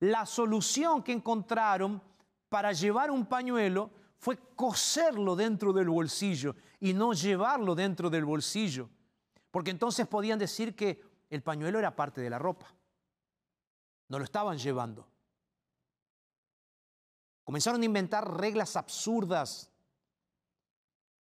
la 0.00 0.26
solución 0.26 1.02
que 1.02 1.12
encontraron 1.12 2.02
para 2.48 2.72
llevar 2.72 3.10
un 3.10 3.26
pañuelo 3.26 3.90
fue 4.18 4.36
coserlo 4.54 5.36
dentro 5.36 5.72
del 5.72 5.88
bolsillo 5.88 6.56
y 6.80 6.92
no 6.92 7.12
llevarlo 7.12 7.74
dentro 7.74 8.10
del 8.10 8.24
bolsillo. 8.24 8.88
Porque 9.50 9.70
entonces 9.70 10.06
podían 10.06 10.38
decir 10.38 10.74
que 10.74 11.00
el 11.30 11.42
pañuelo 11.42 11.78
era 11.78 11.94
parte 11.94 12.20
de 12.20 12.30
la 12.30 12.38
ropa. 12.38 12.66
No 14.08 14.18
lo 14.18 14.24
estaban 14.24 14.58
llevando. 14.58 15.06
Comenzaron 17.44 17.80
a 17.80 17.84
inventar 17.84 18.38
reglas 18.38 18.76
absurdas 18.76 19.70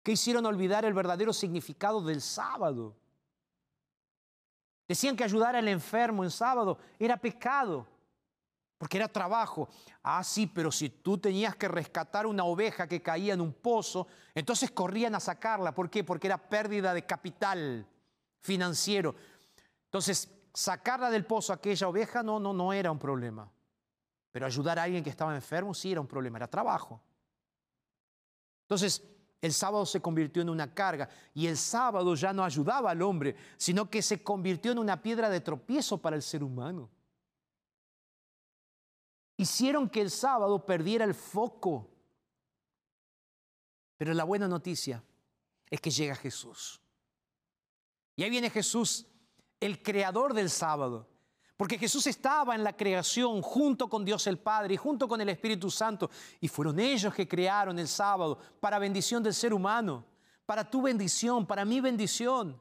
que 0.01 0.13
hicieron 0.13 0.45
olvidar 0.45 0.85
el 0.85 0.93
verdadero 0.93 1.33
significado 1.33 2.01
del 2.01 2.21
sábado. 2.21 2.95
Decían 4.87 5.15
que 5.15 5.23
ayudar 5.23 5.55
al 5.55 5.67
enfermo 5.67 6.23
en 6.23 6.31
sábado 6.31 6.77
era 6.99 7.17
pecado, 7.17 7.87
porque 8.83 8.97
era 8.97 9.07
trabajo. 9.07 9.69
Ah, 10.01 10.21
sí, 10.25 10.45
pero 10.45 10.69
si 10.69 10.89
tú 10.89 11.17
tenías 11.17 11.55
que 11.55 11.69
rescatar 11.69 12.25
una 12.25 12.43
oveja 12.43 12.85
que 12.85 13.01
caía 13.01 13.33
en 13.33 13.39
un 13.39 13.53
pozo, 13.53 14.07
entonces 14.35 14.71
corrían 14.71 15.15
a 15.15 15.21
sacarla. 15.21 15.73
¿Por 15.73 15.89
qué? 15.89 16.03
Porque 16.03 16.27
era 16.27 16.37
pérdida 16.37 16.93
de 16.93 17.05
capital 17.05 17.87
financiero. 18.41 19.15
Entonces, 19.85 20.29
sacarla 20.53 21.09
del 21.09 21.23
pozo 21.25 21.53
aquella 21.53 21.87
oveja 21.87 22.23
no, 22.23 22.41
no, 22.41 22.51
no 22.51 22.73
era 22.73 22.91
un 22.91 22.99
problema. 22.99 23.49
Pero 24.33 24.45
ayudar 24.45 24.77
a 24.77 24.83
alguien 24.83 25.01
que 25.01 25.11
estaba 25.11 25.33
enfermo 25.33 25.73
sí 25.73 25.93
era 25.93 26.01
un 26.01 26.07
problema, 26.07 26.39
era 26.39 26.49
trabajo. 26.49 27.01
Entonces, 28.63 29.01
el 29.39 29.53
sábado 29.53 29.85
se 29.85 30.01
convirtió 30.01 30.41
en 30.41 30.49
una 30.49 30.73
carga 30.73 31.07
y 31.33 31.47
el 31.47 31.55
sábado 31.55 32.15
ya 32.15 32.33
no 32.33 32.43
ayudaba 32.43 32.91
al 32.91 33.01
hombre, 33.01 33.37
sino 33.55 33.89
que 33.89 34.01
se 34.01 34.21
convirtió 34.21 34.73
en 34.73 34.79
una 34.79 35.01
piedra 35.01 35.29
de 35.29 35.39
tropiezo 35.39 35.99
para 35.99 36.17
el 36.17 36.21
ser 36.21 36.43
humano. 36.43 36.89
Hicieron 39.37 39.89
que 39.89 40.01
el 40.01 40.11
sábado 40.11 40.65
perdiera 40.65 41.05
el 41.05 41.15
foco. 41.15 41.89
Pero 43.97 44.13
la 44.13 44.23
buena 44.23 44.47
noticia 44.47 45.03
es 45.69 45.81
que 45.81 45.91
llega 45.91 46.15
Jesús. 46.15 46.81
Y 48.15 48.23
ahí 48.23 48.29
viene 48.29 48.49
Jesús, 48.49 49.07
el 49.59 49.81
creador 49.81 50.33
del 50.33 50.49
sábado. 50.49 51.09
Porque 51.57 51.77
Jesús 51.77 52.07
estaba 52.07 52.55
en 52.55 52.63
la 52.63 52.75
creación 52.75 53.41
junto 53.41 53.87
con 53.87 54.03
Dios 54.03 54.27
el 54.27 54.39
Padre 54.39 54.73
y 54.73 54.77
junto 54.77 55.07
con 55.07 55.21
el 55.21 55.29
Espíritu 55.29 55.69
Santo. 55.69 56.09
Y 56.41 56.47
fueron 56.47 56.79
ellos 56.79 57.13
que 57.13 57.27
crearon 57.27 57.79
el 57.79 57.87
sábado 57.87 58.37
para 58.59 58.79
bendición 58.79 59.23
del 59.23 59.33
ser 59.33 59.53
humano, 59.53 60.05
para 60.45 60.69
tu 60.69 60.81
bendición, 60.81 61.45
para 61.45 61.63
mi 61.63 61.79
bendición. 61.79 62.59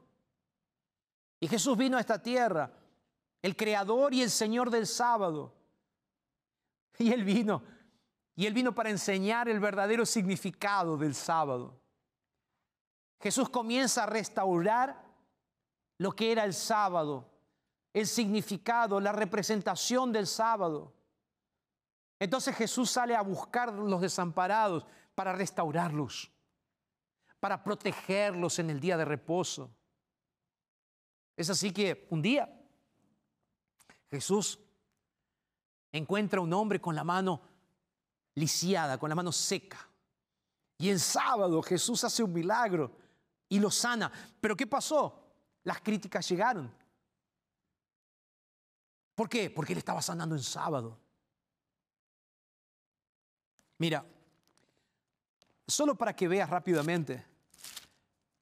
Y 1.39 1.47
Jesús 1.47 1.77
vino 1.77 1.97
a 1.97 1.99
esta 1.99 2.21
tierra, 2.21 2.71
el 3.41 3.55
creador 3.57 4.13
y 4.13 4.21
el 4.21 4.29
Señor 4.29 4.69
del 4.69 4.87
sábado. 4.87 5.53
Y 6.99 7.11
Él 7.11 7.23
vino, 7.23 7.63
y 8.35 8.45
Él 8.45 8.53
vino 8.53 8.73
para 8.73 8.89
enseñar 8.89 9.49
el 9.49 9.59
verdadero 9.59 10.05
significado 10.05 10.97
del 10.97 11.15
sábado. 11.15 11.79
Jesús 13.19 13.49
comienza 13.49 14.03
a 14.03 14.07
restaurar 14.07 15.01
lo 15.97 16.11
que 16.11 16.31
era 16.31 16.43
el 16.43 16.53
sábado, 16.53 17.29
el 17.93 18.07
significado, 18.07 18.99
la 18.99 19.11
representación 19.11 20.11
del 20.11 20.27
sábado. 20.27 20.93
Entonces 22.19 22.55
Jesús 22.55 22.91
sale 22.91 23.15
a 23.15 23.21
buscar 23.21 23.73
los 23.73 24.01
desamparados 24.01 24.85
para 25.15 25.33
restaurarlos, 25.33 26.31
para 27.39 27.63
protegerlos 27.63 28.59
en 28.59 28.69
el 28.69 28.79
día 28.79 28.97
de 28.97 29.05
reposo. 29.05 29.69
Es 31.35 31.49
así 31.49 31.71
que 31.71 32.07
un 32.09 32.21
día 32.21 32.53
Jesús 34.09 34.59
encuentra 35.93 36.41
un 36.41 36.51
hombre 36.51 36.81
con 36.81 36.95
la 36.95 37.05
mano 37.05 37.39
lisiada, 38.35 38.97
con 38.97 39.07
la 39.07 39.15
mano 39.15 39.31
seca. 39.31 39.87
Y 40.77 40.89
el 40.89 40.99
sábado 40.99 41.61
Jesús 41.61 42.03
hace 42.03 42.23
un 42.23 42.33
milagro 42.33 42.91
y 43.47 43.59
lo 43.59 43.71
sana. 43.71 44.11
Pero 44.41 44.57
¿qué 44.57 44.67
pasó? 44.67 45.23
Las 45.63 45.79
críticas 45.81 46.27
llegaron. 46.27 46.73
¿Por 49.15 49.29
qué? 49.29 49.49
Porque 49.49 49.73
él 49.73 49.79
estaba 49.79 50.01
sanando 50.01 50.35
en 50.35 50.41
sábado. 50.41 50.97
Mira, 53.77 54.05
solo 55.67 55.95
para 55.95 56.15
que 56.15 56.27
veas 56.27 56.49
rápidamente, 56.49 57.23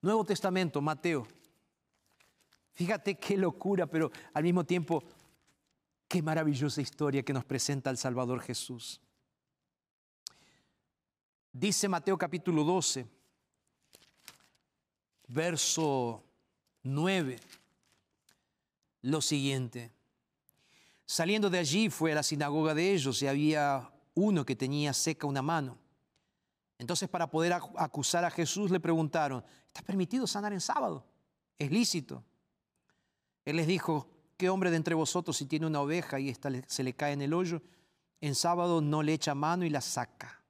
Nuevo 0.01 0.23
Testamento, 0.23 0.81
Mateo. 0.81 1.27
Fíjate 2.73 3.19
qué 3.19 3.37
locura, 3.37 3.85
pero 3.85 4.11
al 4.33 4.43
mismo 4.43 4.63
tiempo, 4.63 5.03
qué 6.11 6.21
maravillosa 6.21 6.81
historia 6.81 7.23
que 7.23 7.31
nos 7.31 7.45
presenta 7.45 7.89
el 7.89 7.95
Salvador 7.95 8.41
Jesús. 8.41 8.99
Dice 11.53 11.87
Mateo 11.87 12.17
capítulo 12.17 12.65
12, 12.65 13.07
verso 15.29 16.21
9, 16.83 17.39
lo 19.03 19.21
siguiente. 19.21 19.89
Saliendo 21.05 21.49
de 21.49 21.59
allí 21.59 21.89
fue 21.89 22.11
a 22.11 22.15
la 22.15 22.23
sinagoga 22.23 22.73
de 22.73 22.93
ellos 22.93 23.21
y 23.21 23.27
había 23.27 23.89
uno 24.13 24.45
que 24.45 24.57
tenía 24.57 24.91
seca 24.91 25.27
una 25.27 25.41
mano. 25.41 25.77
Entonces 26.77 27.07
para 27.07 27.27
poder 27.31 27.53
ac- 27.53 27.71
acusar 27.77 28.25
a 28.25 28.31
Jesús 28.31 28.69
le 28.69 28.81
preguntaron, 28.81 29.45
¿está 29.67 29.81
permitido 29.81 30.27
sanar 30.27 30.51
en 30.51 30.59
sábado? 30.59 31.05
¿Es 31.57 31.71
lícito? 31.71 32.21
Él 33.45 33.55
les 33.55 33.67
dijo, 33.67 34.09
¿qué 34.41 34.49
hombre 34.49 34.71
de 34.71 34.77
entre 34.77 34.95
vosotros 34.95 35.37
si 35.37 35.45
tiene 35.45 35.67
una 35.67 35.81
oveja 35.81 36.19
y 36.19 36.27
ésta 36.27 36.49
le- 36.49 36.63
se 36.67 36.81
le 36.81 36.95
cae 36.95 37.13
en 37.13 37.21
el 37.21 37.31
hoyo, 37.31 37.61
en 38.21 38.33
sábado 38.33 38.81
no 38.81 39.03
le 39.03 39.13
echa 39.13 39.35
mano 39.35 39.65
y 39.65 39.69
la 39.69 39.81
saca? 39.81 40.43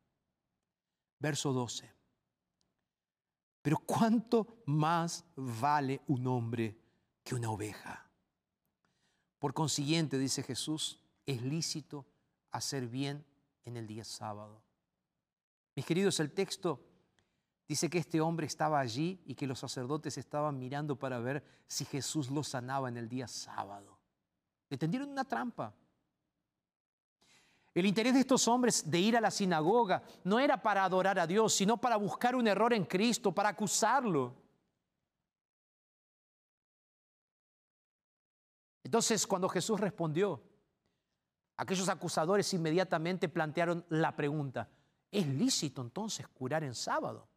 Verso 1.20 1.52
12. 1.52 1.92
Pero 3.62 3.78
¿cuánto 3.80 4.64
más 4.66 5.26
vale 5.36 6.00
un 6.08 6.26
hombre 6.26 6.78
que 7.22 7.36
una 7.36 7.50
oveja? 7.52 8.10
Por 9.40 9.54
consiguiente, 9.54 10.18
dice 10.18 10.42
Jesús, 10.42 11.02
es 11.26 11.42
lícito 11.42 12.06
hacer 12.52 12.88
bien 12.88 13.26
en 13.66 13.76
el 13.76 13.88
día 13.88 14.06
sábado. 14.06 14.64
Mis 15.76 15.86
queridos, 15.86 16.18
el 16.22 16.32
texto 16.32 16.80
dice 17.72 17.90
que 17.90 18.00
este 18.00 18.20
hombre 18.20 18.48
estaba 18.48 18.82
allí 18.82 19.22
y 19.26 19.34
que 19.34 19.48
los 19.48 19.60
sacerdotes 19.60 20.18
estaban 20.18 20.60
mirando 20.60 20.98
para 20.98 21.20
ver 21.20 21.42
si 21.68 21.86
Jesús 21.86 22.30
lo 22.30 22.44
sanaba 22.44 22.90
en 22.90 22.98
el 22.98 23.08
día 23.08 23.30
sábado. 23.30 23.98
Le 24.68 24.78
tendieron 24.78 25.10
una 25.10 25.24
trampa. 25.24 25.74
El 27.74 27.86
interés 27.86 28.14
de 28.14 28.20
estos 28.20 28.46
hombres 28.50 28.92
de 28.92 29.00
ir 29.00 29.16
a 29.16 29.22
la 29.22 29.32
sinagoga 29.32 30.04
no 30.26 30.38
era 30.38 30.62
para 30.62 30.84
adorar 30.84 31.18
a 31.18 31.26
Dios, 31.26 31.54
sino 31.54 31.78
para 31.78 31.96
buscar 31.96 32.36
un 32.36 32.46
error 32.46 32.74
en 32.74 32.84
Cristo, 32.84 33.32
para 33.32 33.48
acusarlo. 33.48 34.36
Entonces, 38.84 39.26
cuando 39.26 39.48
Jesús 39.48 39.80
respondió, 39.80 40.44
aquellos 41.56 41.88
acusadores 41.88 42.54
inmediatamente 42.54 43.30
plantearon 43.30 43.86
la 43.88 44.14
pregunta, 44.14 44.68
¿es 45.10 45.26
lícito 45.26 45.82
entonces 45.82 46.28
curar 46.28 46.66
en 46.66 46.76
sábado? 46.76 47.31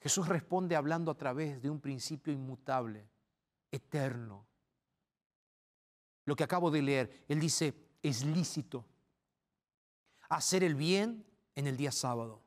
Jesús 0.00 0.28
responde 0.28 0.76
hablando 0.76 1.10
a 1.10 1.16
través 1.16 1.60
de 1.60 1.70
un 1.70 1.80
principio 1.80 2.32
inmutable, 2.32 3.08
eterno. 3.70 4.46
Lo 6.24 6.34
que 6.34 6.44
acabo 6.44 6.70
de 6.70 6.82
leer, 6.82 7.24
Él 7.28 7.40
dice, 7.40 7.74
es 8.02 8.24
lícito 8.24 8.84
hacer 10.30 10.64
el 10.64 10.74
bien 10.74 11.24
en 11.54 11.66
el 11.66 11.76
día 11.76 11.92
sábado. 11.92 12.40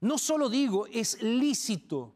No 0.00 0.16
solo 0.18 0.48
digo 0.48 0.86
es 0.86 1.20
lícito, 1.22 2.14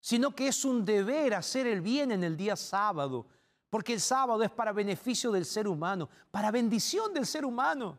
sino 0.00 0.34
que 0.34 0.48
es 0.48 0.64
un 0.64 0.84
deber 0.84 1.34
hacer 1.34 1.66
el 1.66 1.80
bien 1.80 2.12
en 2.12 2.24
el 2.24 2.36
día 2.36 2.56
sábado, 2.56 3.26
porque 3.68 3.92
el 3.92 4.00
sábado 4.00 4.42
es 4.42 4.50
para 4.50 4.72
beneficio 4.72 5.30
del 5.32 5.44
ser 5.44 5.68
humano, 5.68 6.08
para 6.30 6.50
bendición 6.50 7.12
del 7.12 7.26
ser 7.26 7.44
humano. 7.44 7.98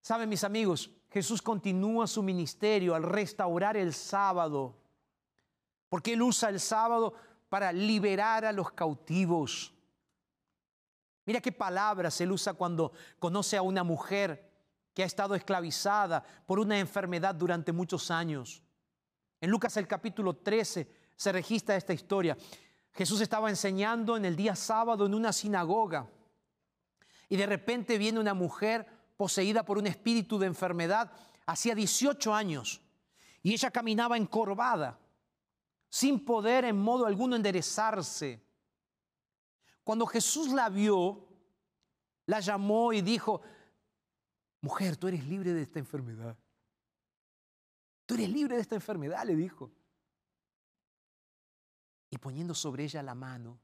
Saben 0.00 0.28
mis 0.28 0.44
amigos, 0.44 0.90
Jesús 1.14 1.40
continúa 1.40 2.08
su 2.08 2.24
ministerio 2.24 2.92
al 2.92 3.04
restaurar 3.04 3.76
el 3.76 3.94
sábado, 3.94 4.74
porque 5.88 6.14
Él 6.14 6.22
usa 6.22 6.48
el 6.48 6.58
sábado 6.58 7.14
para 7.48 7.70
liberar 7.72 8.44
a 8.44 8.50
los 8.50 8.72
cautivos. 8.72 9.72
Mira 11.24 11.40
qué 11.40 11.52
palabras 11.52 12.20
Él 12.20 12.32
usa 12.32 12.54
cuando 12.54 12.90
conoce 13.20 13.56
a 13.56 13.62
una 13.62 13.84
mujer 13.84 14.50
que 14.92 15.04
ha 15.04 15.06
estado 15.06 15.36
esclavizada 15.36 16.24
por 16.46 16.58
una 16.58 16.80
enfermedad 16.80 17.36
durante 17.36 17.70
muchos 17.70 18.10
años. 18.10 18.60
En 19.40 19.50
Lucas 19.50 19.76
el 19.76 19.86
capítulo 19.86 20.34
13 20.34 20.90
se 21.14 21.30
registra 21.30 21.76
esta 21.76 21.92
historia. 21.92 22.36
Jesús 22.92 23.20
estaba 23.20 23.50
enseñando 23.50 24.16
en 24.16 24.24
el 24.24 24.34
día 24.34 24.56
sábado 24.56 25.06
en 25.06 25.14
una 25.14 25.32
sinagoga 25.32 26.08
y 27.28 27.36
de 27.36 27.46
repente 27.46 27.98
viene 27.98 28.18
una 28.18 28.34
mujer 28.34 28.93
poseída 29.16 29.64
por 29.64 29.78
un 29.78 29.86
espíritu 29.86 30.38
de 30.38 30.46
enfermedad 30.46 31.12
hacía 31.46 31.74
18 31.74 32.34
años 32.34 32.80
y 33.42 33.52
ella 33.52 33.70
caminaba 33.70 34.16
encorvada, 34.16 34.98
sin 35.88 36.24
poder 36.24 36.64
en 36.64 36.76
modo 36.76 37.06
alguno 37.06 37.36
enderezarse. 37.36 38.42
Cuando 39.84 40.06
Jesús 40.06 40.48
la 40.48 40.68
vio, 40.70 41.28
la 42.26 42.40
llamó 42.40 42.92
y 42.92 43.02
dijo, 43.02 43.42
mujer, 44.62 44.96
tú 44.96 45.08
eres 45.08 45.24
libre 45.26 45.52
de 45.52 45.62
esta 45.62 45.78
enfermedad. 45.78 46.36
Tú 48.06 48.14
eres 48.14 48.30
libre 48.30 48.56
de 48.56 48.62
esta 48.62 48.74
enfermedad, 48.74 49.24
le 49.24 49.36
dijo. 49.36 49.70
Y 52.10 52.16
poniendo 52.16 52.54
sobre 52.54 52.84
ella 52.84 53.02
la 53.02 53.14
mano, 53.14 53.60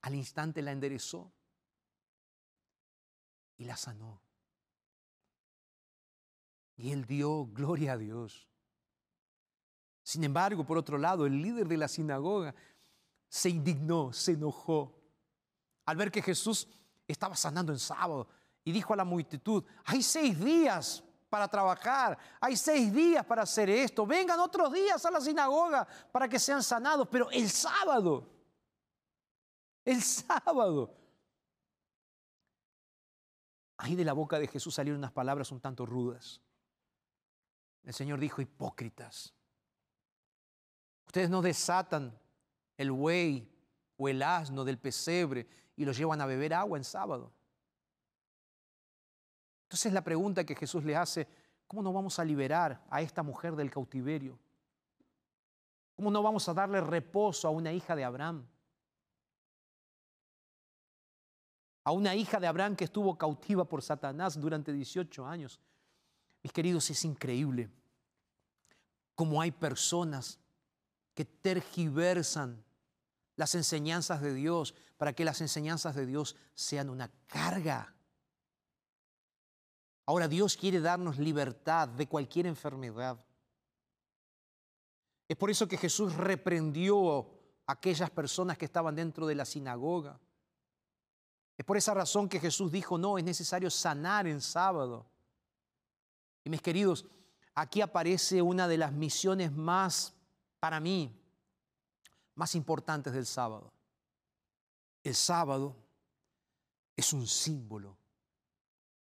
al 0.00 0.14
instante 0.14 0.62
la 0.62 0.72
enderezó 0.72 1.32
y 3.58 3.64
la 3.64 3.76
sanó. 3.76 4.22
Y 6.76 6.92
él 6.92 7.04
dio 7.04 7.46
gloria 7.46 7.92
a 7.92 7.96
Dios. 7.98 8.48
Sin 10.02 10.24
embargo, 10.24 10.64
por 10.64 10.78
otro 10.78 10.96
lado, 10.96 11.26
el 11.26 11.42
líder 11.42 11.68
de 11.68 11.76
la 11.76 11.88
sinagoga 11.88 12.54
se 13.28 13.50
indignó, 13.50 14.12
se 14.12 14.32
enojó 14.32 14.94
al 15.84 15.96
ver 15.96 16.10
que 16.10 16.22
Jesús 16.22 16.66
estaba 17.06 17.36
sanando 17.36 17.72
en 17.72 17.78
sábado 17.78 18.28
y 18.64 18.72
dijo 18.72 18.94
a 18.94 18.96
la 18.96 19.04
multitud, 19.04 19.64
hay 19.84 20.02
seis 20.02 20.38
días 20.42 21.02
para 21.28 21.48
trabajar. 21.48 22.18
Hay 22.40 22.56
seis 22.56 22.92
días 22.92 23.24
para 23.24 23.42
hacer 23.42 23.68
esto. 23.70 24.06
Vengan 24.06 24.40
otros 24.40 24.72
días 24.72 25.04
a 25.04 25.10
la 25.10 25.20
sinagoga 25.20 25.86
para 26.10 26.28
que 26.28 26.38
sean 26.38 26.62
sanados. 26.62 27.08
Pero 27.10 27.30
el 27.30 27.48
sábado, 27.50 28.26
el 29.84 30.02
sábado. 30.02 30.94
Ahí 33.78 33.94
de 33.94 34.04
la 34.04 34.12
boca 34.12 34.38
de 34.38 34.48
Jesús 34.48 34.74
salieron 34.74 34.98
unas 34.98 35.12
palabras 35.12 35.52
un 35.52 35.60
tanto 35.60 35.86
rudas. 35.86 36.40
El 37.84 37.94
Señor 37.94 38.18
dijo, 38.18 38.42
hipócritas. 38.42 39.32
Ustedes 41.06 41.30
no 41.30 41.40
desatan 41.40 42.18
el 42.76 42.90
buey 42.90 43.50
o 43.96 44.08
el 44.08 44.22
asno 44.22 44.64
del 44.64 44.78
pesebre 44.78 45.48
y 45.76 45.84
los 45.84 45.96
llevan 45.96 46.20
a 46.20 46.26
beber 46.26 46.54
agua 46.54 46.76
en 46.76 46.84
sábado. 46.84 47.32
Entonces 49.62 49.92
la 49.92 50.02
pregunta 50.02 50.44
que 50.44 50.56
Jesús 50.56 50.84
le 50.84 50.96
hace, 50.96 51.28
¿cómo 51.66 51.82
no 51.82 51.92
vamos 51.92 52.18
a 52.18 52.24
liberar 52.24 52.84
a 52.90 53.00
esta 53.00 53.22
mujer 53.22 53.54
del 53.54 53.70
cautiverio? 53.70 54.38
¿Cómo 55.94 56.10
no 56.10 56.22
vamos 56.22 56.48
a 56.48 56.54
darle 56.54 56.80
reposo 56.80 57.46
a 57.46 57.50
una 57.52 57.72
hija 57.72 57.94
de 57.94 58.04
Abraham? 58.04 58.46
A 61.88 61.90
una 61.90 62.14
hija 62.14 62.38
de 62.38 62.46
Abraham 62.46 62.76
que 62.76 62.84
estuvo 62.84 63.16
cautiva 63.16 63.64
por 63.64 63.80
Satanás 63.80 64.38
durante 64.38 64.74
18 64.74 65.24
años. 65.24 65.58
Mis 66.42 66.52
queridos, 66.52 66.90
es 66.90 67.02
increíble 67.06 67.70
cómo 69.14 69.40
hay 69.40 69.52
personas 69.52 70.38
que 71.14 71.24
tergiversan 71.24 72.62
las 73.36 73.54
enseñanzas 73.54 74.20
de 74.20 74.34
Dios 74.34 74.74
para 74.98 75.14
que 75.14 75.24
las 75.24 75.40
enseñanzas 75.40 75.94
de 75.94 76.04
Dios 76.04 76.36
sean 76.52 76.90
una 76.90 77.10
carga. 77.26 77.94
Ahora 80.04 80.28
Dios 80.28 80.58
quiere 80.58 80.80
darnos 80.80 81.16
libertad 81.16 81.88
de 81.88 82.06
cualquier 82.06 82.44
enfermedad. 82.44 83.18
Es 85.26 85.38
por 85.38 85.48
eso 85.48 85.66
que 85.66 85.78
Jesús 85.78 86.14
reprendió 86.16 87.20
a 87.66 87.72
aquellas 87.72 88.10
personas 88.10 88.58
que 88.58 88.66
estaban 88.66 88.94
dentro 88.94 89.26
de 89.26 89.36
la 89.36 89.46
sinagoga. 89.46 90.20
Es 91.58 91.64
por 91.64 91.76
esa 91.76 91.92
razón 91.92 92.28
que 92.28 92.38
Jesús 92.38 92.70
dijo, 92.70 92.96
no, 92.96 93.18
es 93.18 93.24
necesario 93.24 93.68
sanar 93.68 94.28
en 94.28 94.40
sábado. 94.40 95.04
Y 96.44 96.50
mis 96.50 96.62
queridos, 96.62 97.04
aquí 97.52 97.80
aparece 97.80 98.40
una 98.40 98.68
de 98.68 98.78
las 98.78 98.92
misiones 98.92 99.50
más, 99.50 100.14
para 100.60 100.78
mí, 100.78 101.20
más 102.36 102.54
importantes 102.54 103.12
del 103.12 103.26
sábado. 103.26 103.72
El 105.02 105.16
sábado 105.16 105.74
es 106.96 107.12
un 107.12 107.26
símbolo 107.26 107.98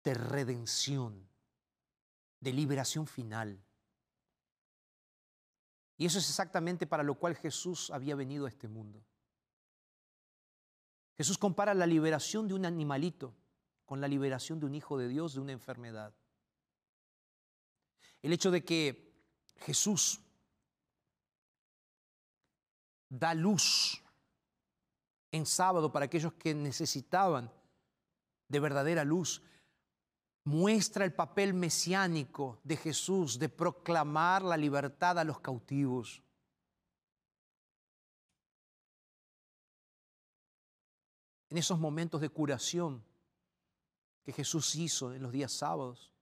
de 0.03 0.15
redención, 0.15 1.29
de 2.41 2.53
liberación 2.55 3.07
final. 3.07 3.63
Y 5.99 6.07
eso 6.07 6.19
es 6.19 6.31
exactamente 6.31 6.87
para 6.87 7.03
lo 7.03 7.17
cual 7.17 7.37
Jesús 7.37 7.91
había 7.91 8.15
venido 8.15 8.47
a 8.47 8.49
este 8.49 8.69
mundo. 8.69 9.05
Jesús 11.19 11.37
compara 11.37 11.75
la 11.75 11.87
liberación 11.87 12.47
de 12.47 12.55
un 12.55 12.65
animalito 12.65 13.35
con 13.85 14.01
la 14.01 14.07
liberación 14.07 14.61
de 14.61 14.67
un 14.67 14.75
hijo 14.77 14.97
de 14.97 15.09
Dios 15.09 15.35
de 15.35 15.41
una 15.41 15.53
enfermedad. 15.53 16.15
El 18.23 18.33
hecho 18.33 18.53
de 18.53 18.65
que 18.65 19.13
Jesús 19.57 20.21
da 23.09 23.35
luz 23.35 24.01
en 25.33 25.45
sábado 25.45 25.91
para 25.91 26.05
aquellos 26.05 26.35
que 26.35 26.55
necesitaban 26.55 27.53
de 28.47 28.61
verdadera 28.61 29.05
luz, 29.05 29.43
muestra 30.45 31.05
el 31.05 31.13
papel 31.13 31.53
mesiánico 31.53 32.61
de 32.63 32.77
Jesús 32.77 33.41
de 33.41 33.49
proclamar 33.49 34.43
la 34.43 34.57
libertad 34.57 35.19
a 35.19 35.25
los 35.25 35.41
cautivos. 35.41 36.23
En 41.51 41.57
esos 41.57 41.79
momentos 41.79 42.21
de 42.21 42.29
curación 42.29 43.03
que 44.23 44.33
Jesús 44.33 44.75
hizo 44.75 45.15
en 45.15 45.23
los 45.23 45.33
días 45.33 45.53
sábados, 45.53 46.13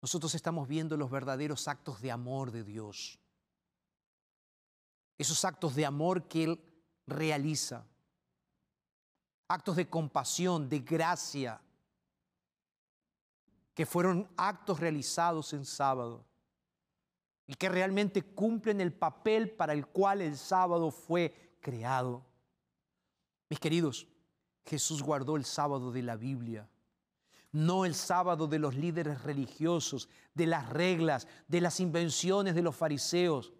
nosotros 0.00 0.34
estamos 0.34 0.66
viendo 0.66 0.96
los 0.96 1.10
verdaderos 1.10 1.68
actos 1.68 2.00
de 2.00 2.10
amor 2.10 2.50
de 2.50 2.64
Dios. 2.64 3.18
Esos 5.18 5.44
actos 5.44 5.74
de 5.74 5.86
amor 5.86 6.26
que 6.26 6.44
Él 6.44 6.60
realiza. 7.06 7.86
Actos 9.48 9.76
de 9.76 9.88
compasión, 9.88 10.68
de 10.68 10.80
gracia, 10.80 11.60
que 13.74 13.86
fueron 13.86 14.28
actos 14.36 14.80
realizados 14.80 15.52
en 15.52 15.64
sábado 15.64 16.24
y 17.46 17.54
que 17.54 17.68
realmente 17.68 18.22
cumplen 18.22 18.80
el 18.80 18.92
papel 18.92 19.50
para 19.50 19.72
el 19.72 19.86
cual 19.86 20.22
el 20.22 20.36
sábado 20.36 20.90
fue 20.90 21.58
creado. 21.60 22.24
Mis 23.52 23.60
queridos, 23.60 24.08
Jesús 24.64 25.02
guardó 25.02 25.36
el 25.36 25.44
sábado 25.44 25.92
de 25.92 26.00
la 26.00 26.16
Biblia 26.16 26.66
no 27.52 27.84
el 27.84 27.94
sábado 27.94 28.46
de 28.46 28.58
los 28.58 28.74
líderes 28.74 29.24
religiosos, 29.24 30.08
de 30.32 30.46
las 30.46 30.70
reglas, 30.70 31.28
de 31.48 31.60
las 31.60 31.80
invenciones 31.80 32.54
de 32.54 32.62
los 32.62 32.74
fariseos. 32.74 33.52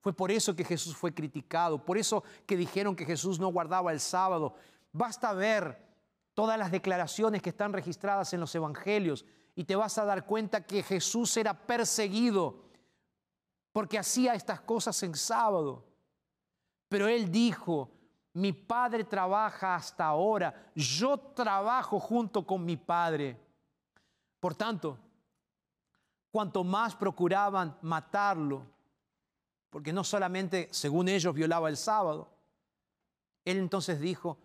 Fue 0.00 0.14
por 0.14 0.30
eso 0.30 0.56
que 0.56 0.64
Jesús 0.64 0.96
fue 0.96 1.12
criticado, 1.12 1.84
por 1.84 1.98
eso 1.98 2.24
que 2.46 2.56
dijeron 2.56 2.96
que 2.96 3.04
Jesús 3.04 3.38
no 3.38 3.48
guardaba 3.48 3.92
el 3.92 4.00
sábado. 4.00 4.54
Basta 4.92 5.34
ver 5.34 5.78
todas 6.32 6.58
las 6.58 6.70
declaraciones 6.72 7.42
que 7.42 7.50
están 7.50 7.74
registradas 7.74 8.32
en 8.32 8.40
los 8.40 8.54
evangelios 8.54 9.26
y 9.54 9.64
te 9.64 9.76
vas 9.76 9.98
a 9.98 10.06
dar 10.06 10.24
cuenta 10.24 10.64
que 10.64 10.82
Jesús 10.82 11.36
era 11.36 11.52
perseguido 11.66 12.64
porque 13.72 13.98
hacía 13.98 14.32
estas 14.32 14.62
cosas 14.62 15.02
en 15.02 15.14
sábado. 15.14 15.84
Pero 16.88 17.08
él 17.08 17.30
dijo, 17.30 17.90
mi 18.34 18.52
padre 18.52 19.04
trabaja 19.04 19.74
hasta 19.74 20.06
ahora, 20.06 20.70
yo 20.74 21.18
trabajo 21.18 22.00
junto 22.00 22.46
con 22.46 22.64
mi 22.64 22.76
padre. 22.76 23.38
Por 24.40 24.54
tanto, 24.54 24.98
cuanto 26.30 26.64
más 26.64 26.96
procuraban 26.96 27.76
matarlo, 27.82 28.66
porque 29.68 29.92
no 29.92 30.02
solamente, 30.02 30.68
según 30.70 31.08
ellos, 31.08 31.34
violaba 31.34 31.68
el 31.68 31.76
sábado, 31.76 32.28
él 33.44 33.58
entonces 33.58 34.00
dijo 34.00 34.38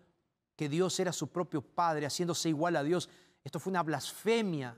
que 0.54 0.68
Dios 0.68 0.98
era 1.00 1.12
su 1.12 1.28
propio 1.28 1.62
padre, 1.62 2.06
haciéndose 2.06 2.48
igual 2.48 2.76
a 2.76 2.82
Dios. 2.82 3.08
Esto 3.44 3.60
fue 3.60 3.70
una 3.70 3.82
blasfemia. 3.82 4.76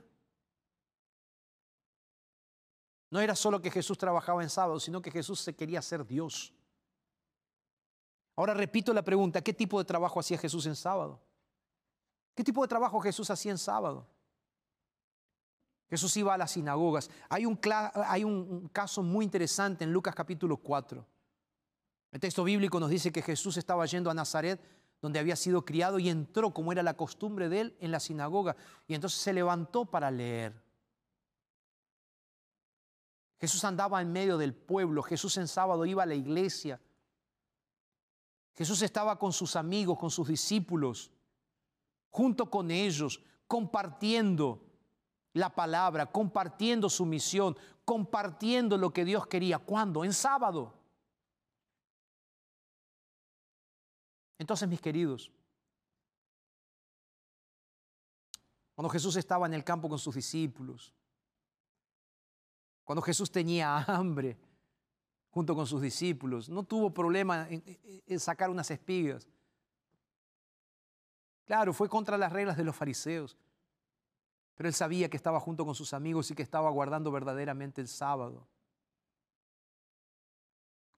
No 3.09 3.19
era 3.19 3.35
solo 3.35 3.61
que 3.61 3.71
Jesús 3.71 3.97
trabajaba 3.97 4.43
en 4.43 4.49
sábado, 4.49 4.79
sino 4.79 5.01
que 5.01 5.11
Jesús 5.11 5.41
se 5.41 5.55
quería 5.55 5.81
ser 5.81 6.05
Dios. 6.05 6.53
Ahora 8.35 8.53
repito 8.53 8.93
la 8.93 9.03
pregunta, 9.03 9.41
¿qué 9.41 9.53
tipo 9.53 9.77
de 9.79 9.85
trabajo 9.85 10.19
hacía 10.19 10.37
Jesús 10.37 10.65
en 10.65 10.75
sábado? 10.75 11.19
¿Qué 12.33 12.43
tipo 12.43 12.61
de 12.61 12.67
trabajo 12.67 12.99
Jesús 13.01 13.29
hacía 13.29 13.51
en 13.51 13.57
sábado? 13.57 14.07
Jesús 15.89 16.15
iba 16.15 16.33
a 16.33 16.37
las 16.37 16.51
sinagogas. 16.51 17.09
Hay 17.27 17.43
un, 17.45 18.69
caso 18.71 19.03
muy 19.03 19.25
interesante 19.25 19.83
en 19.83 19.91
Lucas 19.91 20.15
capítulo 20.15 20.55
4. 20.55 21.05
El 22.13 22.19
texto 22.19 22.45
bíblico 22.45 22.79
nos 22.79 22.89
dice 22.89 23.11
que 23.11 23.21
Jesús 23.21 23.57
estaba 23.57 23.85
yendo 23.85 24.09
a 24.09 24.13
Nazaret, 24.13 24.61
donde 25.01 25.19
había 25.19 25.35
sido 25.35 25.65
criado, 25.65 25.99
y 25.99 26.07
entró, 26.09 26.53
como 26.53 26.71
era 26.71 26.81
la 26.81 26.95
costumbre 26.95 27.49
de 27.49 27.61
él, 27.61 27.77
en 27.81 27.91
la 27.91 27.99
sinagoga. 27.99 28.55
Y 28.87 28.95
entonces 28.95 29.19
se 29.19 29.33
levantó 29.33 29.85
para 29.85 30.09
leer. 30.09 30.53
Jesús 33.41 33.63
andaba 33.65 34.01
en 34.01 34.13
medio 34.13 34.37
del 34.37 34.53
pueblo. 34.53 35.03
Jesús 35.03 35.35
en 35.37 35.49
sábado 35.49 35.85
iba 35.85 36.03
a 36.03 36.05
la 36.05 36.15
iglesia. 36.15 36.79
Jesús 38.55 38.81
estaba 38.81 39.17
con 39.17 39.31
sus 39.33 39.55
amigos, 39.55 39.97
con 39.97 40.11
sus 40.11 40.27
discípulos, 40.27 41.11
junto 42.09 42.49
con 42.49 42.69
ellos, 42.69 43.21
compartiendo 43.47 44.61
la 45.33 45.53
palabra, 45.53 46.05
compartiendo 46.05 46.89
su 46.89 47.05
misión, 47.05 47.57
compartiendo 47.85 48.77
lo 48.77 48.91
que 48.91 49.05
Dios 49.05 49.27
quería. 49.27 49.59
¿Cuándo? 49.59 50.03
En 50.03 50.13
sábado. 50.13 50.73
Entonces, 54.37 54.67
mis 54.67 54.81
queridos, 54.81 55.31
cuando 58.75 58.89
Jesús 58.89 59.15
estaba 59.15 59.45
en 59.45 59.53
el 59.53 59.63
campo 59.63 59.87
con 59.87 59.99
sus 59.99 60.15
discípulos, 60.15 60.93
cuando 62.83 63.01
Jesús 63.01 63.31
tenía 63.31 63.77
hambre, 63.87 64.37
junto 65.31 65.55
con 65.55 65.65
sus 65.65 65.81
discípulos. 65.81 66.49
No 66.49 66.63
tuvo 66.63 66.93
problema 66.93 67.47
en, 67.49 68.19
sacar 68.19 68.49
unas 68.49 68.69
espigas. 68.69 69.27
Claro, 71.45 71.73
fue 71.73 71.89
contra 71.89 72.17
las 72.17 72.31
reglas 72.31 72.57
de 72.57 72.63
los 72.63 72.75
fariseos, 72.75 73.37
pero 74.55 74.69
él 74.69 74.75
sabía 74.75 75.09
que 75.09 75.17
estaba 75.17 75.39
junto 75.39 75.65
con 75.65 75.73
sus 75.75 75.93
amigos 75.93 76.29
y 76.29 76.35
que 76.35 76.43
estaba 76.43 76.69
guardando 76.69 77.11
verdaderamente 77.11 77.81
el 77.81 77.87
sábado. 77.87 78.47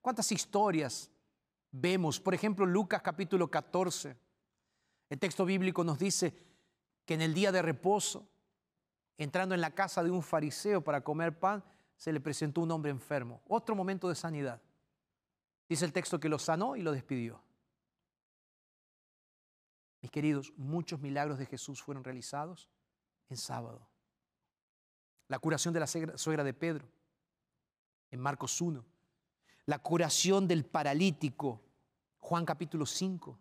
¿Cuántas 0.01 0.31
historias 0.31 1.09
vemos? 1.71 2.19
Por 2.19 2.33
ejemplo, 2.33 2.65
Lucas 2.65 3.01
capítulo 3.01 3.49
14. 3.49 4.17
El 5.09 5.19
texto 5.19 5.45
bíblico 5.45 5.83
nos 5.83 5.97
dice 5.97 6.35
que 7.05 7.13
en 7.13 7.21
el 7.21 7.33
día 7.33 7.51
de 7.51 7.61
reposo 7.61 8.27
entrando 9.17 9.55
en 9.55 9.61
la 9.61 9.71
casa 9.71 10.03
de 10.03 10.11
un 10.11 10.23
fariseo 10.23 10.83
para 10.83 11.03
comer 11.03 11.37
pan, 11.37 11.63
se 11.97 12.11
le 12.11 12.19
presentó 12.19 12.61
un 12.61 12.71
hombre 12.71 12.91
enfermo. 12.91 13.41
Otro 13.47 13.75
momento 13.75 14.09
de 14.09 14.15
sanidad. 14.15 14.61
Dice 15.69 15.85
el 15.85 15.93
texto 15.93 16.19
que 16.19 16.29
lo 16.29 16.37
sanó 16.39 16.75
y 16.75 16.81
lo 16.81 16.91
despidió. 16.91 17.41
Mis 20.01 20.11
queridos, 20.11 20.51
muchos 20.57 20.99
milagros 20.99 21.39
de 21.39 21.45
Jesús 21.45 21.81
fueron 21.81 22.03
realizados 22.03 22.69
en 23.29 23.37
sábado. 23.37 23.87
La 25.29 25.39
curación 25.39 25.73
de 25.73 25.79
la 25.79 25.87
suegra- 25.87 26.43
de 26.43 26.53
Pedro, 26.53 26.85
en 28.11 28.19
Marcos 28.19 28.59
1. 28.59 28.83
La 29.65 29.79
curación 29.79 30.47
del 30.47 30.65
paralítico, 30.65 31.61
Juan 32.19 32.43
capítulo 32.45 32.85
5. 32.85 33.39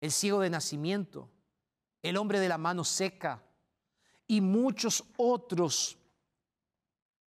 El 0.00 0.10
ciego 0.10 0.40
de 0.40 0.50
nacimiento, 0.50 1.30
el 2.02 2.16
hombre 2.16 2.40
de 2.40 2.48
la 2.48 2.58
mano 2.58 2.82
seca 2.82 3.42
y 4.26 4.40
muchos 4.40 5.04
otros 5.16 5.96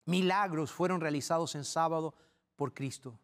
milagros 0.05 0.71
fueron 0.71 1.01
realizados 1.01 1.55
en 1.55 1.63
sábado 1.63 2.13
por 2.55 2.73
Cristo. 2.73 3.19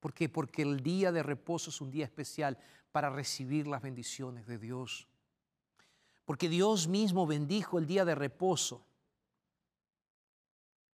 ¿Por 0.00 0.12
qué? 0.12 0.28
Porque 0.28 0.62
el 0.62 0.82
día 0.82 1.12
de 1.12 1.22
reposo 1.22 1.70
es 1.70 1.80
un 1.80 1.90
día 1.90 2.04
especial 2.04 2.58
para 2.92 3.10
recibir 3.10 3.66
las 3.66 3.82
bendiciones 3.82 4.46
de 4.46 4.58
Dios. 4.58 5.08
Porque 6.24 6.48
Dios 6.48 6.88
mismo 6.88 7.26
bendijo 7.26 7.78
el 7.78 7.86
día 7.86 8.04
de 8.04 8.14
reposo. 8.14 8.84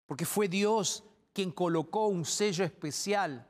Porque 0.06 0.26
fue 0.26 0.48
Dios 0.48 1.04
quien 1.34 1.52
colocó 1.52 2.08
un 2.08 2.26
sello 2.26 2.64
especial. 2.64 3.48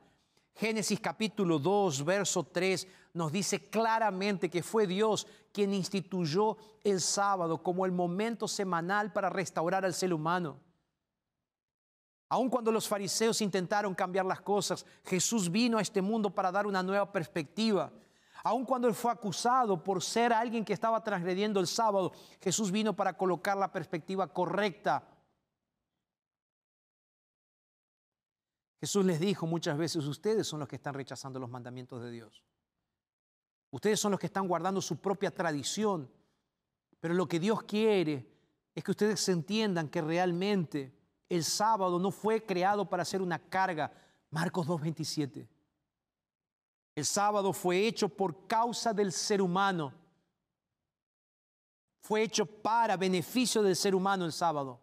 Génesis 0.54 1.00
capítulo 1.00 1.58
2, 1.58 2.04
verso 2.04 2.44
3 2.44 2.88
nos 3.14 3.30
dice 3.30 3.68
claramente 3.68 4.50
que 4.50 4.62
fue 4.62 4.86
Dios 4.86 5.26
quien 5.52 5.72
instituyó 5.72 6.56
el 6.82 7.00
sábado 7.00 7.62
como 7.62 7.86
el 7.86 7.92
momento 7.92 8.48
semanal 8.48 9.12
para 9.12 9.30
restaurar 9.30 9.84
al 9.84 9.94
ser 9.94 10.12
humano. 10.12 10.58
Aun 12.34 12.50
cuando 12.50 12.72
los 12.72 12.88
fariseos 12.88 13.40
intentaron 13.42 13.94
cambiar 13.94 14.26
las 14.26 14.40
cosas, 14.40 14.84
Jesús 15.04 15.48
vino 15.48 15.78
a 15.78 15.82
este 15.82 16.02
mundo 16.02 16.34
para 16.34 16.50
dar 16.50 16.66
una 16.66 16.82
nueva 16.82 17.12
perspectiva. 17.12 17.92
Aun 18.42 18.64
cuando 18.64 18.88
él 18.88 18.94
fue 18.94 19.12
acusado 19.12 19.80
por 19.84 20.02
ser 20.02 20.32
alguien 20.32 20.64
que 20.64 20.72
estaba 20.72 21.00
transgrediendo 21.04 21.60
el 21.60 21.68
sábado, 21.68 22.12
Jesús 22.40 22.72
vino 22.72 22.92
para 22.96 23.16
colocar 23.16 23.56
la 23.56 23.70
perspectiva 23.70 24.26
correcta. 24.26 25.06
Jesús 28.80 29.04
les 29.04 29.20
dijo 29.20 29.46
muchas 29.46 29.78
veces, 29.78 30.04
ustedes 30.04 30.44
son 30.44 30.58
los 30.58 30.68
que 30.68 30.74
están 30.74 30.94
rechazando 30.94 31.38
los 31.38 31.50
mandamientos 31.50 32.02
de 32.02 32.10
Dios. 32.10 32.42
Ustedes 33.70 34.00
son 34.00 34.10
los 34.10 34.18
que 34.18 34.26
están 34.26 34.48
guardando 34.48 34.82
su 34.82 34.96
propia 34.96 35.30
tradición. 35.30 36.10
Pero 36.98 37.14
lo 37.14 37.28
que 37.28 37.38
Dios 37.38 37.62
quiere 37.62 38.28
es 38.74 38.82
que 38.82 38.90
ustedes 38.90 39.28
entiendan 39.28 39.88
que 39.88 40.02
realmente 40.02 41.03
el 41.28 41.44
sábado 41.44 41.98
no 41.98 42.10
fue 42.10 42.44
creado 42.44 42.88
para 42.88 43.04
ser 43.04 43.22
una 43.22 43.38
carga. 43.38 43.92
Marcos 44.30 44.66
2.27. 44.66 45.46
El 46.94 47.04
sábado 47.04 47.52
fue 47.52 47.86
hecho 47.86 48.08
por 48.08 48.46
causa 48.46 48.92
del 48.92 49.12
ser 49.12 49.42
humano. 49.42 49.92
Fue 52.00 52.22
hecho 52.22 52.44
para 52.46 52.96
beneficio 52.96 53.62
del 53.62 53.74
ser 53.74 53.94
humano 53.94 54.24
el 54.24 54.32
sábado. 54.32 54.80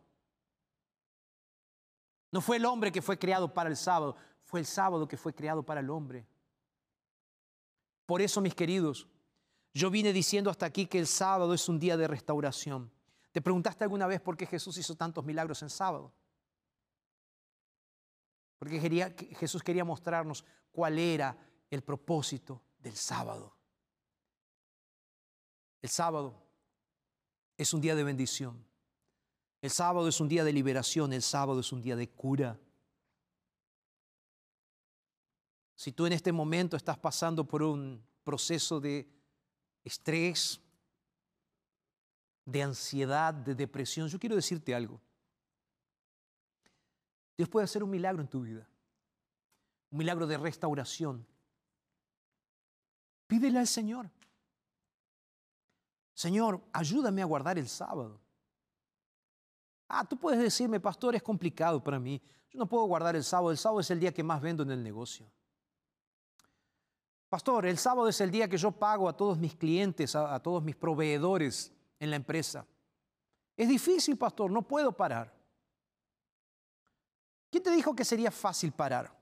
No 2.31 2.41
fue 2.41 2.57
el 2.57 2.65
hombre 2.65 2.91
que 2.91 3.01
fue 3.01 3.19
creado 3.19 3.53
para 3.53 3.69
el 3.69 3.77
sábado, 3.77 4.15
fue 4.43 4.61
el 4.61 4.65
sábado 4.65 5.07
que 5.07 5.17
fue 5.17 5.33
creado 5.33 5.63
para 5.63 5.81
el 5.81 5.89
hombre. 5.89 6.25
Por 8.05 8.21
eso, 8.21 8.41
mis 8.41 8.55
queridos, 8.55 9.07
yo 9.73 9.89
vine 9.89 10.11
diciendo 10.11 10.49
hasta 10.49 10.65
aquí 10.65 10.85
que 10.85 10.99
el 10.99 11.07
sábado 11.07 11.53
es 11.53 11.69
un 11.69 11.79
día 11.79 11.95
de 11.95 12.07
restauración. 12.07 12.91
¿Te 13.31 13.41
preguntaste 13.41 13.83
alguna 13.83 14.07
vez 14.07 14.19
por 14.19 14.35
qué 14.35 14.45
Jesús 14.45 14.77
hizo 14.77 14.95
tantos 14.95 15.23
milagros 15.23 15.61
en 15.61 15.69
sábado? 15.69 16.11
Porque 18.61 18.79
Jesús 19.39 19.63
quería 19.63 19.83
mostrarnos 19.83 20.45
cuál 20.71 20.99
era 20.99 21.35
el 21.71 21.81
propósito 21.81 22.61
del 22.77 22.95
sábado. 22.95 23.57
El 25.81 25.89
sábado 25.89 26.35
es 27.57 27.73
un 27.73 27.81
día 27.81 27.95
de 27.95 28.03
bendición. 28.03 28.63
El 29.63 29.71
sábado 29.71 30.07
es 30.07 30.19
un 30.19 30.29
día 30.29 30.43
de 30.43 30.53
liberación, 30.53 31.11
el 31.11 31.23
sábado 31.23 31.59
es 31.59 31.71
un 31.71 31.81
día 31.81 31.95
de 31.95 32.07
cura. 32.07 32.59
Si 35.75 35.91
tú 35.91 36.05
en 36.05 36.13
este 36.13 36.31
momento 36.31 36.77
estás 36.77 36.99
pasando 36.99 37.43
por 37.47 37.63
un 37.63 38.05
proceso 38.23 38.79
de 38.79 39.11
estrés, 39.83 40.61
de 42.45 42.61
ansiedad, 42.61 43.33
de 43.33 43.55
depresión, 43.55 44.07
yo 44.07 44.19
quiero 44.19 44.35
decirte 44.35 44.75
algo. 44.75 45.01
Dios 47.37 47.49
puede 47.49 47.65
hacer 47.65 47.83
un 47.83 47.89
milagro 47.89 48.21
en 48.21 48.27
tu 48.27 48.41
vida, 48.41 48.67
un 49.89 49.97
milagro 49.97 50.27
de 50.27 50.37
restauración. 50.37 51.25
Pídele 53.27 53.59
al 53.59 53.67
Señor. 53.67 54.09
Señor, 56.13 56.61
ayúdame 56.73 57.21
a 57.21 57.25
guardar 57.25 57.57
el 57.57 57.67
sábado. 57.67 58.19
Ah, 59.87 60.05
tú 60.05 60.17
puedes 60.17 60.39
decirme, 60.39 60.79
pastor, 60.79 61.15
es 61.15 61.23
complicado 61.23 61.83
para 61.83 61.99
mí. 61.99 62.21
Yo 62.49 62.59
no 62.59 62.67
puedo 62.67 62.85
guardar 62.85 63.15
el 63.15 63.23
sábado. 63.23 63.51
El 63.51 63.57
sábado 63.57 63.79
es 63.79 63.89
el 63.91 63.99
día 63.99 64.13
que 64.13 64.23
más 64.23 64.41
vendo 64.41 64.63
en 64.63 64.71
el 64.71 64.83
negocio. 64.83 65.25
Pastor, 67.29 67.65
el 67.65 67.77
sábado 67.77 68.09
es 68.09 68.19
el 68.19 68.29
día 68.29 68.49
que 68.49 68.57
yo 68.57 68.71
pago 68.71 69.07
a 69.07 69.15
todos 69.15 69.37
mis 69.37 69.55
clientes, 69.55 70.15
a, 70.15 70.35
a 70.35 70.39
todos 70.41 70.61
mis 70.61 70.75
proveedores 70.75 71.71
en 71.97 72.09
la 72.09 72.17
empresa. 72.17 72.67
Es 73.55 73.69
difícil, 73.69 74.17
pastor, 74.17 74.51
no 74.51 74.61
puedo 74.61 74.91
parar. 74.91 75.33
¿Quién 77.51 77.63
te 77.63 77.71
dijo 77.71 77.93
que 77.93 78.05
sería 78.05 78.31
fácil 78.31 78.71
parar? 78.71 79.13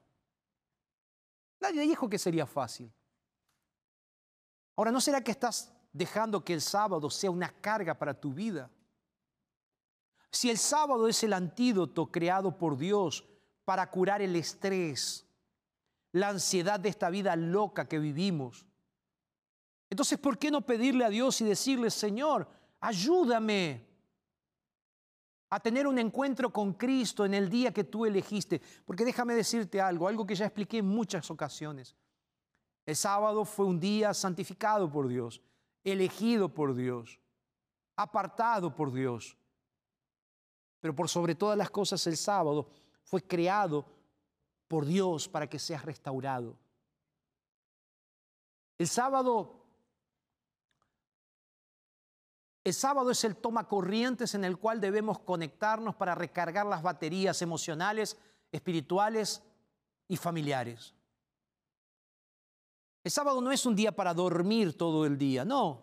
Nadie 1.59 1.81
dijo 1.81 2.07
que 2.07 2.19
sería 2.19 2.45
fácil. 2.45 2.93
Ahora, 4.75 4.91
¿no 4.91 5.01
será 5.01 5.21
que 5.21 5.31
estás 5.31 5.73
dejando 5.91 6.45
que 6.45 6.53
el 6.53 6.61
sábado 6.61 7.09
sea 7.09 7.31
una 7.31 7.51
carga 7.59 7.95
para 7.95 8.13
tu 8.13 8.31
vida? 8.31 8.69
Si 10.31 10.49
el 10.49 10.59
sábado 10.59 11.07
es 11.07 11.23
el 11.23 11.33
antídoto 11.33 12.11
creado 12.11 12.55
por 12.55 12.77
Dios 12.77 13.25
para 13.65 13.89
curar 13.89 14.21
el 14.21 14.35
estrés, 14.35 15.25
la 16.11 16.29
ansiedad 16.29 16.79
de 16.79 16.89
esta 16.89 17.09
vida 17.09 17.35
loca 17.35 17.87
que 17.89 17.97
vivimos, 17.97 18.65
entonces 19.89 20.19
¿por 20.19 20.37
qué 20.37 20.51
no 20.51 20.61
pedirle 20.61 21.03
a 21.03 21.09
Dios 21.09 21.41
y 21.41 21.45
decirle, 21.45 21.89
Señor, 21.89 22.47
ayúdame 22.79 23.88
a 25.49 25.59
tener 25.59 25.87
un 25.87 25.97
encuentro 25.97 26.51
con 26.51 26.73
Cristo 26.73 27.25
en 27.25 27.33
el 27.33 27.49
día 27.49 27.73
que 27.73 27.83
tú 27.83 28.05
elegiste? 28.05 28.61
Porque 28.85 29.05
déjame 29.05 29.33
decirte 29.33 29.81
algo, 29.81 30.07
algo 30.07 30.25
que 30.25 30.35
ya 30.35 30.45
expliqué 30.45 30.79
en 30.79 30.87
muchas 30.87 31.29
ocasiones. 31.31 31.95
El 32.85 32.95
sábado 32.95 33.45
fue 33.45 33.65
un 33.65 33.79
día 33.79 34.13
santificado 34.13 34.91
por 34.91 35.07
Dios, 35.07 35.41
elegido 35.83 36.49
por 36.49 36.73
Dios, 36.73 37.19
apartado 37.95 38.75
por 38.75 38.91
Dios. 38.91 39.37
Pero 40.79 40.95
por 40.95 41.09
sobre 41.09 41.35
todas 41.35 41.57
las 41.57 41.69
cosas 41.69 42.05
el 42.07 42.17
sábado 42.17 42.69
fue 43.03 43.21
creado 43.21 43.85
por 44.67 44.85
Dios 44.85 45.27
para 45.27 45.47
que 45.47 45.59
seas 45.59 45.83
restaurado. 45.83 46.57
El 48.77 48.87
sábado 48.87 49.58
el 52.69 52.73
sábado 52.75 53.09
es 53.09 53.23
el 53.23 53.35
toma 53.35 53.67
corrientes 53.67 54.35
en 54.35 54.45
el 54.45 54.57
cual 54.57 54.79
debemos 54.79 55.17
conectarnos 55.19 55.95
para 55.95 56.13
recargar 56.13 56.67
las 56.67 56.83
baterías 56.83 57.41
emocionales, 57.41 58.15
espirituales 58.51 59.41
y 60.07 60.17
familiares. 60.17 60.93
El 63.03 63.11
sábado 63.11 63.41
no 63.41 63.51
es 63.51 63.65
un 63.65 63.75
día 63.75 63.91
para 63.91 64.13
dormir 64.13 64.77
todo 64.77 65.05
el 65.07 65.17
día, 65.17 65.43
no. 65.43 65.81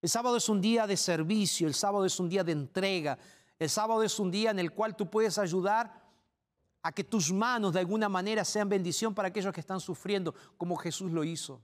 El 0.00 0.08
sábado 0.08 0.36
es 0.36 0.48
un 0.48 0.60
día 0.60 0.86
de 0.86 0.96
servicio, 0.96 1.66
el 1.66 1.74
sábado 1.74 2.04
es 2.04 2.20
un 2.20 2.28
día 2.28 2.44
de 2.44 2.52
entrega, 2.52 3.18
el 3.58 3.68
sábado 3.68 4.04
es 4.04 4.20
un 4.20 4.30
día 4.30 4.52
en 4.52 4.60
el 4.60 4.72
cual 4.72 4.94
tú 4.94 5.10
puedes 5.10 5.36
ayudar 5.36 6.00
a 6.82 6.92
que 6.92 7.02
tus 7.02 7.32
manos 7.32 7.72
de 7.72 7.80
alguna 7.80 8.08
manera 8.08 8.44
sean 8.44 8.68
bendición 8.68 9.14
para 9.14 9.28
aquellos 9.28 9.52
que 9.52 9.60
están 9.60 9.80
sufriendo, 9.80 10.32
como 10.56 10.76
Jesús 10.76 11.10
lo 11.10 11.24
hizo. 11.24 11.60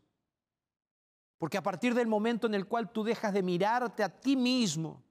Porque 1.42 1.58
a 1.58 1.62
partir 1.62 1.92
del 1.92 2.06
momento 2.06 2.46
en 2.46 2.54
el 2.54 2.68
cual 2.68 2.92
tú 2.92 3.02
dejas 3.02 3.34
de 3.34 3.42
mirarte 3.42 4.04
a 4.04 4.08
ti 4.08 4.36
mismo, 4.36 5.02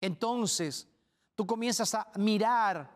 entonces 0.00 0.88
tú 1.36 1.46
comienzas 1.46 1.94
a 1.94 2.10
mirar 2.16 2.90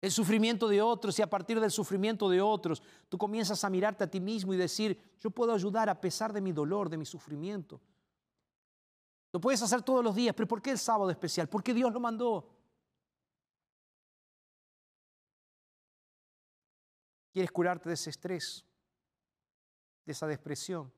el 0.00 0.10
sufrimiento 0.10 0.66
de 0.66 0.80
otros 0.80 1.18
y 1.18 1.20
a 1.20 1.28
partir 1.28 1.60
del 1.60 1.70
sufrimiento 1.70 2.30
de 2.30 2.40
otros 2.40 2.82
tú 3.10 3.18
comienzas 3.18 3.64
a 3.64 3.68
mirarte 3.68 4.04
a 4.04 4.10
ti 4.10 4.18
mismo 4.18 4.54
y 4.54 4.56
decir, 4.56 4.98
yo 5.20 5.28
puedo 5.28 5.52
ayudar 5.52 5.90
a 5.90 6.00
pesar 6.00 6.32
de 6.32 6.40
mi 6.40 6.52
dolor, 6.52 6.88
de 6.88 6.96
mi 6.96 7.04
sufrimiento. 7.04 7.78
Lo 9.34 9.42
puedes 9.42 9.60
hacer 9.60 9.82
todos 9.82 10.02
los 10.02 10.14
días, 10.14 10.34
pero 10.34 10.48
¿por 10.48 10.62
qué 10.62 10.70
el 10.70 10.78
sábado 10.78 11.10
especial? 11.10 11.50
Porque 11.50 11.74
Dios 11.74 11.92
lo 11.92 12.00
mandó. 12.00 12.48
¿Quieres 17.30 17.52
curarte 17.52 17.90
de 17.90 17.94
ese 17.94 18.08
estrés? 18.08 18.64
De 20.06 20.12
esa 20.12 20.26
depresión. 20.26 20.90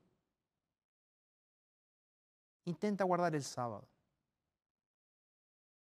Intenta 2.65 3.03
guardar 3.03 3.35
el 3.35 3.43
sábado. 3.43 3.87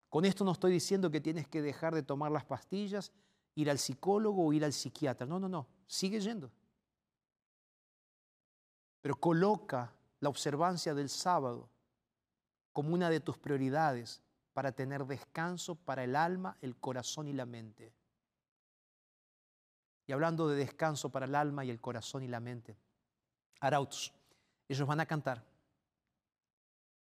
Con 0.09 0.25
esto 0.25 0.45
no 0.45 0.53
estoy 0.53 0.73
diciendo 0.73 1.11
que 1.11 1.21
tienes 1.21 1.47
que 1.47 1.63
dejar 1.63 1.95
de 1.95 2.03
tomar 2.03 2.33
las 2.33 2.45
pastillas, 2.45 3.13
ir 3.55 3.71
al 3.71 3.79
psicólogo 3.79 4.47
o 4.47 4.53
ir 4.53 4.65
al 4.65 4.73
psiquiatra. 4.73 5.27
No, 5.27 5.39
no, 5.39 5.49
no. 5.49 5.67
Sigue 5.87 6.21
yendo. 6.21 6.51
Pero 9.01 9.17
coloca 9.17 9.93
la 10.21 10.29
observancia 10.29 10.95
del 10.95 11.09
sábado 11.09 11.69
como 12.73 12.95
una 12.95 13.11
de 13.11 13.21
tus 13.21 13.39
prioridades 13.39 14.23
para 14.53 14.73
tener 14.73 15.07
descanso 15.07 15.75
para 15.75 16.05
el 16.05 16.17
alma, 16.17 16.57
el 16.61 16.77
corazón 16.77 17.29
y 17.29 17.33
la 17.33 17.47
mente. 17.47 17.93
Y 20.07 20.13
hablando 20.13 20.49
de 20.49 20.57
descanso 20.57 21.11
para 21.11 21.27
el 21.27 21.35
alma 21.35 21.65
y 21.65 21.71
el 21.71 21.81
corazón 21.81 22.23
y 22.25 22.29
la 22.29 22.41
mente, 22.41 22.77
Arautos, 23.61 24.13
ellos 24.69 24.87
van 24.87 25.01
a 25.01 25.07
cantar. 25.07 25.45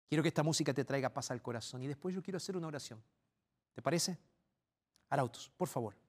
Quiero 0.08 0.22
que 0.22 0.28
esta 0.28 0.42
música 0.42 0.72
te 0.72 0.84
traiga 0.84 1.08
paz 1.08 1.30
al 1.30 1.42
corazón 1.42 1.82
y 1.82 1.88
después 1.88 2.14
yo 2.14 2.22
quiero 2.22 2.36
hacer 2.36 2.56
una 2.56 2.68
oración. 2.68 3.02
¿Te 3.74 3.82
parece? 3.82 4.16
Arautos, 5.08 5.50
por 5.56 5.68
favor. 5.68 6.03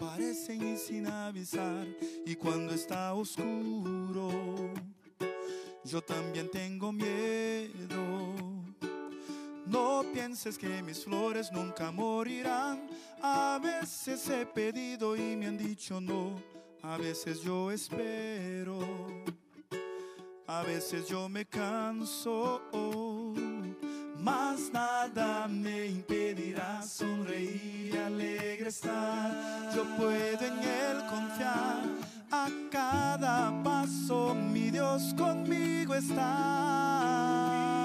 Aparecen 0.00 0.66
y 0.66 0.76
sin 0.78 1.06
avisar. 1.06 1.86
Y 2.24 2.34
cuando 2.34 2.72
está 2.72 3.12
oscuro, 3.12 4.30
yo 5.84 6.00
también 6.00 6.50
tengo 6.50 6.90
miedo. 6.90 8.34
No 9.66 10.02
pienses 10.12 10.56
que 10.56 10.82
mis 10.82 11.04
flores 11.04 11.52
nunca 11.52 11.90
morirán. 11.90 12.88
A 13.22 13.60
veces 13.62 14.26
he 14.30 14.46
pedido 14.46 15.16
y 15.16 15.36
me 15.36 15.46
han 15.46 15.58
dicho 15.58 16.00
no. 16.00 16.34
A 16.82 16.96
veces 16.96 17.42
yo 17.42 17.70
espero. 17.70 18.80
A 20.46 20.62
veces 20.62 21.06
yo 21.06 21.28
me 21.28 21.44
canso. 21.44 22.62
Mas 24.22 24.70
nada 24.70 25.48
me 25.48 25.86
impedirá 25.86 26.82
sonreír 26.82 27.90
y 27.94 27.96
alegre 27.96 28.68
estar. 28.68 29.70
Yo 29.74 29.84
puedo 29.96 30.44
en 30.44 30.58
Él 30.58 31.06
confiar. 31.08 31.82
A 32.30 32.48
cada 32.70 33.50
paso 33.64 34.34
mi 34.34 34.70
Dios 34.70 35.14
conmigo 35.16 35.94
está. 35.94 37.79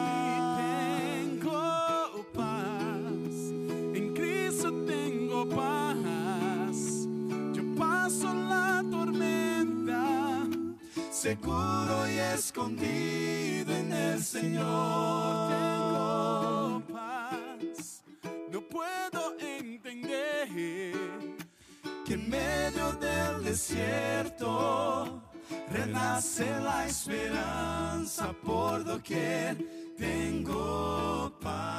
Seguro 11.15 12.09
y 12.09 12.19
escondido 12.19 13.73
en 13.73 13.93
el 13.93 14.21
Señor. 14.21 15.49
tengo 15.49 16.83
paz. 16.91 18.03
No 18.51 18.59
puedo 18.61 19.39
entender 19.39 20.49
que 22.05 22.13
en 22.15 22.29
medio 22.29 22.91
del 22.99 23.45
desierto 23.45 25.23
renace 25.71 26.45
la 26.59 26.85
esperanza 26.85 28.33
por 28.43 28.83
doquier 28.83 29.57
tengo 29.97 31.31
paz. 31.41 31.74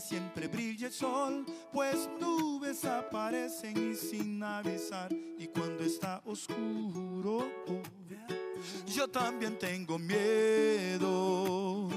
Siempre 0.00 0.48
brilla 0.48 0.86
el 0.88 0.92
sol, 0.92 1.46
pues 1.72 2.08
nubes 2.20 2.84
aparecen 2.84 3.92
y 3.92 3.94
sin 3.94 4.42
avisar. 4.42 5.12
Y 5.12 5.46
cuando 5.48 5.84
está 5.84 6.20
oscuro, 6.24 7.46
yo 8.86 9.08
también 9.08 9.58
tengo 9.58 9.98
miedo. 9.98 11.88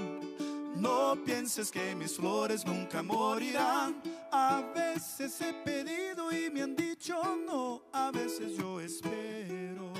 No 0.76 1.18
pienses 1.26 1.72
que 1.72 1.95
mis 1.95 2.16
flores 2.16 2.66
nunca 2.66 3.02
morirán. 3.02 4.02
A 4.32 4.62
veces 4.76 5.39
he 5.41 5.54
pedido 5.54 6.32
y 6.32 6.50
me 6.52 6.62
han 6.62 6.76
dicho 6.76 7.16
no. 7.45 7.84
A 7.91 8.12
veces 8.12 8.56
yo 8.58 8.80
espero. 8.80 9.91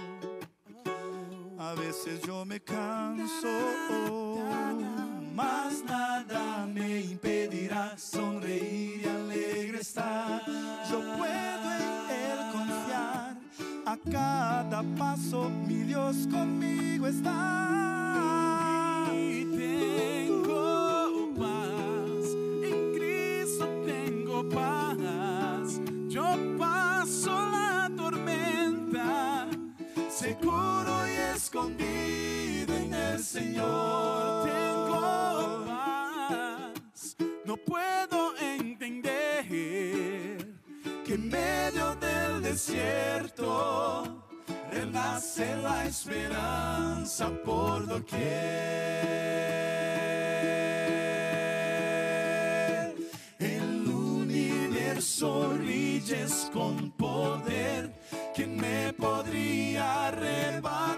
A 1.58 1.74
veces 1.74 2.22
yo 2.22 2.46
me 2.46 2.62
canso. 2.62 3.48
Mas 5.38 5.84
nada 5.84 6.66
me 6.66 7.02
impedirá 7.02 7.96
sonreír 7.96 9.02
y 9.04 9.08
alegre 9.08 9.82
estar. 9.82 10.42
Yo 10.90 11.00
puedo 11.16 11.68
en 11.78 12.10
Él 12.10 12.40
confiar. 12.52 13.38
A 13.86 13.98
cada 14.12 14.82
paso 14.98 15.52
mi 15.68 15.84
Dios 15.84 16.28
conmigo 16.32 17.06
está. 17.06 17.36
y 19.14 19.46
tengo 20.26 21.36
paz. 21.38 22.34
En 22.64 22.94
Cristo 22.96 23.68
tengo 23.86 24.50
paz. 24.50 25.80
Yo 26.08 26.26
paso 26.58 27.30
la 27.30 27.92
tormenta. 27.96 29.48
seguro 30.10 31.08
y 31.08 31.36
escondido 31.36 32.76
en 32.76 32.92
el 32.92 33.20
Señor. 33.24 34.37
Desierto 42.58 44.04
renace 44.72 45.56
la 45.58 45.86
esperanza 45.86 47.30
por 47.46 47.86
doquier. 47.86 48.26
El 53.38 53.88
universo 53.88 55.50
brilles 55.50 56.50
con 56.52 56.90
poder. 56.94 57.94
¿Quién 58.34 58.58
me 58.58 58.92
podría 58.94 60.08
arrebatar? 60.08 60.98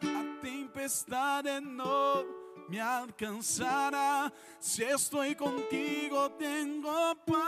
a 0.00 0.22
tempestade 0.40 1.60
no 1.60 2.37
me 2.68 2.80
alcanzará. 2.80 4.32
Si 4.60 4.82
estoy 4.84 5.34
contigo, 5.34 6.30
tengo 6.32 7.14
paz. 7.24 7.38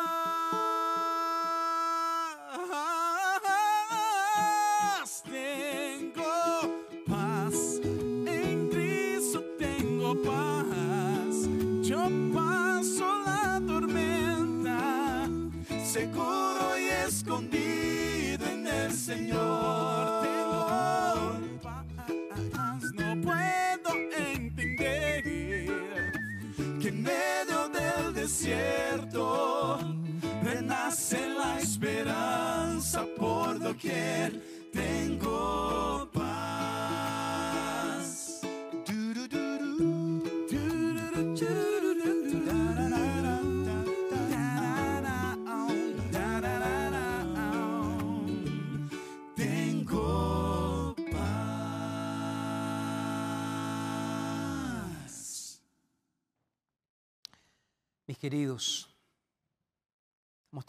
Tengo 5.24 6.84
paz. 7.06 7.80
En 7.84 8.68
Cristo 8.70 9.44
tengo 9.58 10.14
paz. 10.22 11.48
Yo 11.82 12.08
paso 12.34 13.22
la 13.26 13.60
tormenta. 13.66 15.28
seguro 15.84 16.78
y 16.78 16.88
escondido 17.06 18.46
en 18.46 18.66
el 18.66 18.92
Señor. 18.92 19.59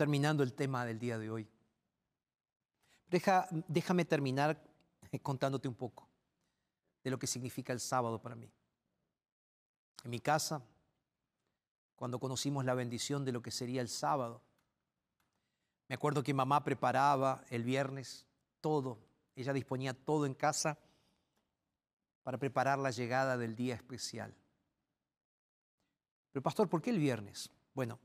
Terminando 0.02 0.42
el 0.42 0.54
tema 0.54 0.84
del 0.84 0.98
día 0.98 1.20
de 1.20 1.30
hoy. 1.30 1.48
Deja- 3.08 3.48
déjame 3.68 4.04
terminar 4.04 4.60
contándote 5.22 5.68
un 5.68 5.76
poco 5.76 6.10
de 7.04 7.12
lo 7.12 7.20
que 7.20 7.28
significa 7.28 7.72
el 7.72 7.80
sábado 7.80 8.20
para 8.20 8.34
mí. 8.34 8.52
En 10.04 10.10
mi 10.10 10.20
casa, 10.20 10.64
cuando 11.96 12.20
conocimos 12.20 12.66
la 12.66 12.74
bendición 12.74 13.24
de 13.24 13.32
lo 13.32 13.44
que 13.44 13.52
sería 13.52 13.80
el 13.80 13.90
sábado, 13.90 14.42
me 15.88 15.94
acuerdo 15.94 16.24
que 16.24 16.34
mamá 16.34 16.64
preparaba 16.64 17.46
el 17.52 17.64
viernes 17.64 18.26
todo, 18.60 18.98
ella 19.36 19.54
disponía 19.54 19.94
todo 19.94 20.26
en 20.26 20.34
casa 20.34 20.80
para 22.24 22.40
preparar 22.40 22.80
la 22.80 22.90
llegada 22.90 23.38
del 23.38 23.56
día 23.56 23.76
especial. 23.76 24.34
Pero 26.32 26.42
pastor, 26.42 26.68
¿por 26.68 26.82
qué 26.82 26.90
el 26.90 26.98
viernes? 26.98 27.52
Bueno, 27.76 28.00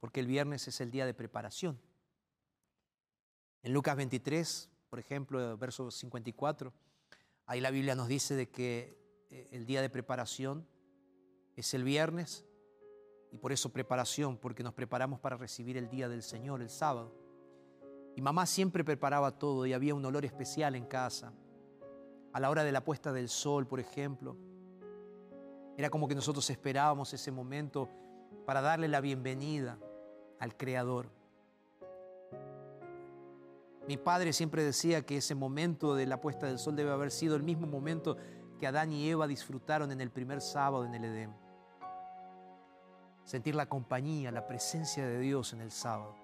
porque 0.00 0.20
el 0.20 0.26
viernes 0.26 0.66
es 0.66 0.80
el 0.80 0.90
día 0.90 1.06
de 1.06 1.14
preparación. 1.14 1.78
En 3.62 3.74
Lucas 3.74 3.94
23, 3.96 4.70
por 4.88 4.98
ejemplo, 4.98 5.56
verso 5.58 5.90
54, 5.90 6.72
ahí 7.46 7.60
la 7.60 7.70
Biblia 7.70 7.94
nos 7.94 8.08
dice 8.08 8.34
de 8.34 8.48
que 8.48 8.98
eh, 9.30 9.48
el 9.52 9.66
día 9.66 9.82
de 9.82 9.90
preparación 9.90 10.66
es 11.54 11.74
el 11.74 11.84
viernes 11.84 12.46
y 13.30 13.36
por 13.36 13.52
eso 13.52 13.70
preparación, 13.70 14.38
porque 14.38 14.62
nos 14.62 14.72
preparamos 14.72 15.20
para 15.20 15.36
recibir 15.36 15.76
el 15.76 15.90
día 15.90 16.08
del 16.08 16.22
Señor, 16.22 16.62
el 16.62 16.70
sábado. 16.70 17.14
Y 18.16 18.22
mamá 18.22 18.46
siempre 18.46 18.82
preparaba 18.82 19.38
todo 19.38 19.66
y 19.66 19.74
había 19.74 19.94
un 19.94 20.04
olor 20.04 20.24
especial 20.24 20.74
en 20.74 20.86
casa. 20.86 21.32
A 22.32 22.40
la 22.40 22.48
hora 22.50 22.64
de 22.64 22.72
la 22.72 22.82
puesta 22.82 23.12
del 23.12 23.28
sol, 23.28 23.66
por 23.66 23.78
ejemplo, 23.78 24.36
era 25.76 25.90
como 25.90 26.08
que 26.08 26.14
nosotros 26.14 26.48
esperábamos 26.48 27.12
ese 27.12 27.30
momento 27.30 27.88
para 28.46 28.62
darle 28.62 28.88
la 28.88 29.00
bienvenida 29.00 29.78
al 30.40 30.56
Creador. 30.56 31.08
Mi 33.86 33.96
padre 33.96 34.32
siempre 34.32 34.64
decía 34.64 35.02
que 35.02 35.16
ese 35.16 35.34
momento 35.34 35.94
de 35.94 36.06
la 36.06 36.20
puesta 36.20 36.46
del 36.46 36.58
sol 36.58 36.76
debe 36.76 36.90
haber 36.90 37.10
sido 37.10 37.36
el 37.36 37.42
mismo 37.42 37.66
momento 37.66 38.16
que 38.58 38.66
Adán 38.66 38.92
y 38.92 39.08
Eva 39.08 39.26
disfrutaron 39.26 39.90
en 39.90 40.00
el 40.00 40.10
primer 40.10 40.40
sábado 40.40 40.84
en 40.84 40.94
el 40.94 41.04
Edén. 41.04 41.34
Sentir 43.24 43.54
la 43.54 43.66
compañía, 43.66 44.30
la 44.30 44.46
presencia 44.46 45.06
de 45.06 45.18
Dios 45.18 45.52
en 45.52 45.60
el 45.60 45.70
sábado. 45.70 46.14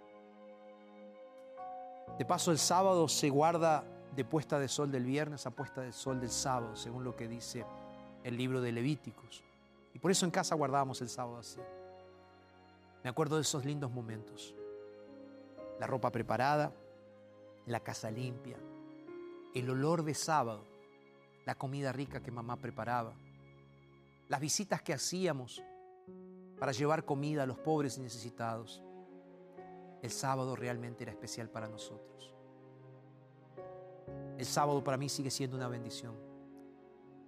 De 2.19 2.25
paso, 2.25 2.51
el 2.51 2.59
sábado 2.59 3.09
se 3.09 3.29
guarda 3.31 3.85
de 4.15 4.25
puesta 4.25 4.59
de 4.59 4.69
sol 4.69 4.91
del 4.91 5.05
viernes 5.05 5.47
a 5.47 5.51
puesta 5.51 5.83
de 5.83 5.93
sol 5.93 6.21
del 6.21 6.31
sábado, 6.31 6.75
según 6.77 7.05
lo 7.05 7.15
que 7.15 7.29
dice 7.29 7.65
el 8.25 8.37
libro 8.37 8.61
de 8.61 8.73
Levíticos. 8.73 9.43
Y 9.93 9.99
por 9.99 10.11
eso 10.11 10.25
en 10.25 10.31
casa 10.31 10.55
guardábamos 10.55 11.01
el 11.01 11.09
sábado 11.09 11.39
así. 11.39 11.61
Me 13.07 13.11
acuerdo 13.11 13.37
de 13.37 13.43
esos 13.43 13.65
lindos 13.65 13.93
momentos. 13.93 14.53
La 15.79 15.87
ropa 15.87 16.11
preparada, 16.11 16.73
la 17.67 17.79
casa 17.79 18.11
limpia, 18.11 18.59
el 19.55 19.71
olor 19.71 20.03
de 20.03 20.13
sábado, 20.13 20.65
la 21.45 21.55
comida 21.55 21.93
rica 21.93 22.21
que 22.21 22.33
mamá 22.33 22.57
preparaba, 22.57 23.15
las 24.29 24.41
visitas 24.41 24.83
que 24.83 24.93
hacíamos 24.93 25.63
para 26.59 26.73
llevar 26.73 27.05
comida 27.05 27.45
a 27.45 27.47
los 27.47 27.61
pobres 27.61 27.97
y 27.97 28.01
necesitados. 28.01 28.83
El 30.03 30.11
sábado 30.11 30.57
realmente 30.57 31.05
era 31.05 31.13
especial 31.13 31.49
para 31.49 31.69
nosotros. 31.69 32.35
El 34.37 34.47
sábado 34.47 34.83
para 34.83 34.97
mí 34.97 35.09
sigue 35.09 35.31
siendo 35.31 35.57
una 35.57 35.69
bendición. 35.69 36.17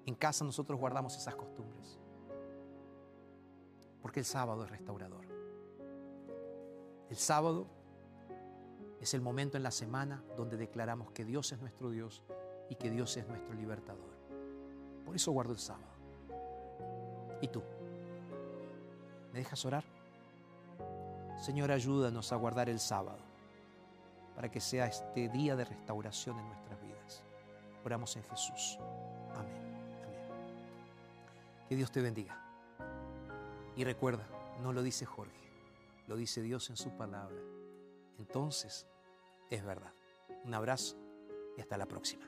En 0.06 0.16
casa 0.16 0.44
nosotros 0.44 0.80
guardamos 0.80 1.16
esas 1.16 1.36
costumbres. 1.36 2.00
Porque 4.02 4.18
el 4.18 4.26
sábado 4.26 4.64
es 4.64 4.70
restaurador. 4.70 5.27
El 7.10 7.16
sábado 7.16 7.66
es 9.00 9.14
el 9.14 9.20
momento 9.20 9.56
en 9.56 9.62
la 9.62 9.70
semana 9.70 10.22
donde 10.36 10.56
declaramos 10.56 11.10
que 11.12 11.24
Dios 11.24 11.52
es 11.52 11.60
nuestro 11.60 11.90
Dios 11.90 12.22
y 12.68 12.74
que 12.74 12.90
Dios 12.90 13.16
es 13.16 13.26
nuestro 13.26 13.54
libertador. 13.54 14.18
Por 15.04 15.16
eso 15.16 15.32
guardo 15.32 15.52
el 15.52 15.58
sábado. 15.58 15.88
¿Y 17.40 17.48
tú? 17.48 17.62
¿Me 19.32 19.38
dejas 19.38 19.64
orar? 19.64 19.84
Señor, 21.38 21.70
ayúdanos 21.70 22.32
a 22.32 22.36
guardar 22.36 22.68
el 22.68 22.80
sábado 22.80 23.18
para 24.34 24.50
que 24.50 24.60
sea 24.60 24.86
este 24.86 25.28
día 25.28 25.56
de 25.56 25.64
restauración 25.64 26.38
en 26.38 26.46
nuestras 26.48 26.80
vidas. 26.82 27.22
Oramos 27.84 28.16
en 28.16 28.24
Jesús. 28.24 28.78
Amén. 29.34 29.56
Amén. 30.04 30.20
Que 31.68 31.76
Dios 31.76 31.90
te 31.90 32.02
bendiga. 32.02 32.38
Y 33.76 33.84
recuerda, 33.84 34.26
no 34.60 34.72
lo 34.72 34.82
dice 34.82 35.06
Jorge, 35.06 35.47
lo 36.08 36.16
dice 36.16 36.40
Dios 36.42 36.68
en 36.70 36.76
su 36.76 36.90
palabra. 36.96 37.38
Entonces, 38.18 38.86
es 39.50 39.64
verdad. 39.64 39.92
Un 40.44 40.54
abrazo 40.54 40.96
y 41.56 41.60
hasta 41.60 41.76
la 41.76 41.86
próxima. 41.86 42.26